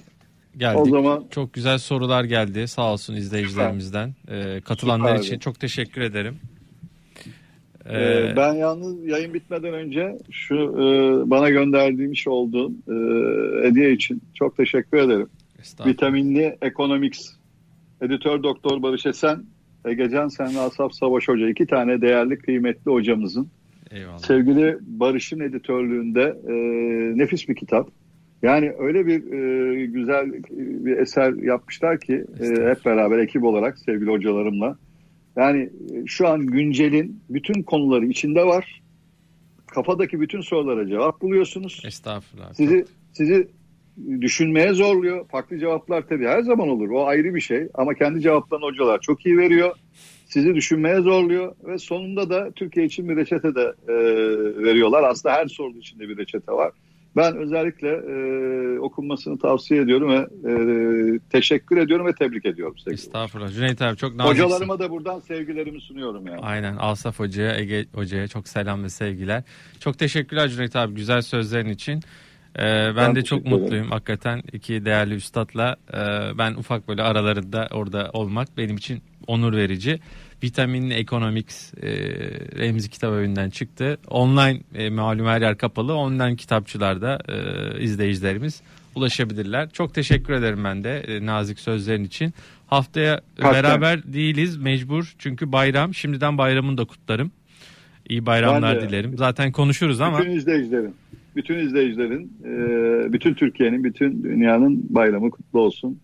geldik. 0.57 0.81
O 0.81 0.87
zaman 0.87 1.25
çok 1.31 1.53
güzel 1.53 1.79
sorular 1.79 2.25
geldi. 2.25 2.69
Sağ 2.69 2.93
olsun 2.93 3.17
izleyicilerimizden. 3.17 4.15
Ee, 4.29 4.61
katılanlar 4.65 5.17
Süper 5.17 5.27
için 5.27 5.39
çok 5.39 5.61
teşekkür 5.61 6.01
ederim. 6.01 6.37
Ee, 7.87 8.01
ee, 8.01 8.35
ben 8.37 8.55
yalnız 8.55 9.07
yayın 9.07 9.35
bitmeden 9.35 9.75
önce 9.75 10.19
şu 10.31 10.55
e, 10.55 10.85
bana 11.31 11.51
gönderdiğim 11.51 12.13
iş 12.13 12.29
olduğun 12.29 12.83
e, 12.89 12.95
hediye 13.69 13.93
için 13.93 14.23
çok 14.35 14.57
teşekkür 14.57 14.99
ederim. 14.99 15.29
Vitaminli 15.87 16.57
Economics 16.63 17.36
editör 18.01 18.43
doktor 18.43 18.83
Barış 18.83 19.07
Esen 19.07 19.45
Egecan 19.85 20.29
Sen 20.29 20.55
ve 20.55 20.61
Asaf 20.61 20.93
Savaş 20.93 21.29
Hoca 21.29 21.49
iki 21.49 21.67
tane 21.67 22.01
değerli 22.01 22.39
kıymetli 22.39 22.91
hocamızın 22.91 23.49
Eyvallah. 23.91 24.19
sevgili 24.19 24.79
Barış'ın 24.81 25.41
editörlüğünde 25.41 26.37
e, 26.49 26.55
nefis 27.19 27.49
bir 27.49 27.55
kitap. 27.55 27.89
Yani 28.43 28.73
öyle 28.79 29.07
bir 29.07 29.33
e, 29.33 29.87
güzel 29.87 30.33
bir 30.85 30.97
eser 30.97 31.33
yapmışlar 31.33 32.01
ki 32.01 32.25
e, 32.41 32.45
hep 32.45 32.85
beraber 32.85 33.19
ekip 33.19 33.45
olarak 33.45 33.79
sevgili 33.79 34.11
hocalarımla. 34.11 34.77
Yani 35.37 35.61
e, 35.63 36.07
şu 36.07 36.29
an 36.29 36.47
güncelin 36.47 37.21
bütün 37.31 37.63
konuları 37.63 38.07
içinde 38.07 38.45
var. 38.45 38.83
Kafadaki 39.67 40.21
bütün 40.21 40.41
sorulara 40.41 40.89
cevap 40.89 41.21
buluyorsunuz. 41.21 41.83
Estağfurullah. 41.87 42.55
Sizi 42.55 42.85
sizi 43.13 43.49
düşünmeye 44.21 44.73
zorluyor. 44.73 45.29
Farklı 45.29 45.59
cevaplar 45.59 46.03
tabii 46.09 46.27
her 46.27 46.43
zaman 46.43 46.69
olur. 46.69 46.91
O 46.91 47.07
ayrı 47.07 47.35
bir 47.35 47.41
şey. 47.41 47.69
Ama 47.75 47.95
kendi 47.95 48.21
cevaplarını 48.21 48.65
hocalar 48.65 49.01
çok 49.01 49.27
iyi 49.27 49.39
veriyor. 49.39 49.77
Sizi 50.27 50.55
düşünmeye 50.55 51.01
zorluyor 51.01 51.55
ve 51.65 51.79
sonunda 51.79 52.31
da 52.31 52.51
Türkiye 52.51 52.87
için 52.87 53.09
bir 53.09 53.17
reçete 53.17 53.55
de 53.55 53.73
e, 53.89 53.95
veriyorlar. 54.65 55.03
Aslında 55.03 55.35
her 55.35 55.47
sorunun 55.47 55.79
içinde 55.79 56.09
bir 56.09 56.17
reçete 56.17 56.53
var. 56.53 56.73
Ben 57.17 57.37
özellikle 57.37 57.89
e, 57.89 58.79
okunmasını 58.79 59.39
tavsiye 59.39 59.81
ediyorum 59.81 60.11
ve 60.11 60.17
e, 60.51 60.53
teşekkür 61.31 61.77
ediyorum 61.77 62.07
ve 62.07 62.13
tebrik 62.13 62.47
ediyorum. 62.47 62.79
Sevgili. 62.79 62.95
Estağfurullah. 62.95 63.53
Cüneyt 63.53 63.83
abi 63.83 63.97
çok 63.97 64.15
naziksin. 64.15 64.45
Hocalarıma 64.45 64.79
da 64.79 64.91
buradan 64.91 65.21
sevgilerimi 65.21 65.81
sunuyorum 65.81 66.27
yani. 66.27 66.41
Aynen. 66.41 66.77
Asaf 66.79 67.19
Hoca'ya, 67.19 67.57
Ege 67.57 67.85
Hoca'ya 67.95 68.29
çok 68.29 68.49
selam 68.49 68.85
ve 68.85 68.89
sevgiler. 68.89 69.43
Çok 69.81 69.99
teşekkürler 69.99 70.49
Cüneyt 70.49 70.77
abi 70.77 70.95
güzel 70.95 71.23
sözlerin 71.23 71.71
için. 71.71 72.03
Ee, 72.59 72.97
ben, 72.97 73.15
de 73.15 73.23
çok 73.23 73.47
mutluyum 73.47 73.91
hakikaten 73.91 74.43
iki 74.53 74.85
değerli 74.85 75.15
üstadla 75.15 75.77
e, 75.93 75.99
ben 76.39 76.55
ufak 76.55 76.89
böyle 76.89 77.03
aralarında 77.03 77.69
orada 77.73 78.11
olmak 78.13 78.57
benim 78.57 78.77
için 78.77 79.03
onur 79.27 79.53
verici. 79.53 80.01
Vitaminli 80.43 80.95
Economics 80.95 81.75
e, 81.75 81.89
Remzi 82.59 82.91
Kitap 82.91 83.13
Evi'nden 83.15 83.51
çıktı. 83.51 83.99
Online 84.09 84.61
e, 84.75 84.91
malum 84.91 85.27
her 85.27 85.41
yer 85.41 85.59
kapalı. 85.59 85.95
Online 85.95 86.37
kitapçılarda 86.37 87.19
e, 87.29 87.81
izleyicilerimiz 87.81 88.63
ulaşabilirler. 88.95 89.71
Çok 89.71 89.95
teşekkür 89.95 90.33
ederim 90.33 90.65
ben 90.65 90.85
de 90.85 90.99
e, 90.99 91.27
nazik 91.27 91.61
sözlerin 91.61 92.05
için. 92.05 92.35
Haftaya 92.67 93.21
Hatta. 93.41 93.53
beraber 93.53 94.13
değiliz 94.13 94.57
mecbur 94.57 95.15
çünkü 95.19 95.53
bayram. 95.53 95.95
Şimdiden 95.95 96.39
bayramını 96.39 96.79
da 96.79 96.85
kutlarım. 96.85 97.31
İyi 98.09 98.27
bayramlar 98.27 98.83
dilerim. 98.89 99.19
Zaten 99.19 99.53
konuşuruz 99.53 100.01
ama. 100.01 100.19
Bütün 100.19 100.31
izleyicilerin, 100.31 100.95
bütün 101.37 101.59
izleyicilerin, 101.59 102.33
e, 102.45 103.13
bütün 103.13 103.35
Türkiye'nin, 103.35 103.85
bütün 103.85 104.25
dünyanın 104.25 104.87
bayramı 104.91 105.31
kutlu 105.31 105.61
olsun. 105.61 105.99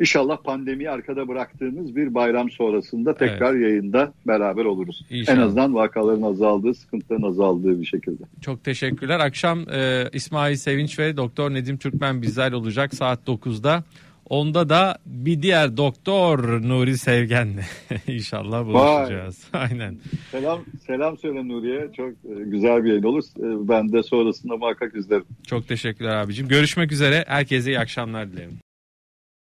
İnşallah 0.00 0.36
pandemiyi 0.44 0.90
arkada 0.90 1.28
bıraktığımız 1.28 1.96
bir 1.96 2.14
bayram 2.14 2.50
sonrasında 2.50 3.14
tekrar 3.14 3.54
evet. 3.54 3.62
yayında 3.62 4.12
beraber 4.26 4.64
oluruz. 4.64 5.06
İnşallah. 5.10 5.38
En 5.38 5.42
azından 5.42 5.74
vakaların 5.74 6.22
azaldığı, 6.22 6.74
sıkıntıların 6.74 7.22
azaldığı 7.22 7.80
bir 7.80 7.86
şekilde. 7.86 8.22
Çok 8.40 8.64
teşekkürler. 8.64 9.20
Akşam 9.20 9.58
e, 9.72 10.04
İsmail 10.12 10.56
Sevinç 10.56 10.98
ve 10.98 11.16
Doktor 11.16 11.54
Nedim 11.54 11.78
Türkmen 11.78 12.22
bizler 12.22 12.52
olacak 12.52 12.94
saat 12.94 13.28
9'da. 13.28 13.84
Onda 14.28 14.68
da 14.68 14.98
bir 15.06 15.42
diğer 15.42 15.76
doktor 15.76 16.62
Nuri 16.62 16.98
Sevgen'le 16.98 17.60
inşallah 18.06 18.66
buluşacağız. 18.66 19.44
Vay. 19.54 19.62
Aynen. 19.70 19.98
Selam 20.30 20.60
selam 20.86 21.18
söyle 21.18 21.48
Nuri'ye. 21.48 21.88
Çok 21.96 22.10
e, 22.10 22.44
güzel 22.44 22.84
bir 22.84 22.88
yayın 22.88 23.02
olur. 23.02 23.24
E, 23.38 23.68
ben 23.68 23.92
de 23.92 24.02
sonrasında 24.02 24.56
muhakkak 24.56 24.94
izlerim. 24.96 25.24
Çok 25.46 25.68
teşekkürler 25.68 26.16
abicim. 26.16 26.48
Görüşmek 26.48 26.92
üzere. 26.92 27.24
Herkese 27.28 27.70
iyi 27.70 27.78
akşamlar 27.78 28.32
dilerim. 28.32 28.58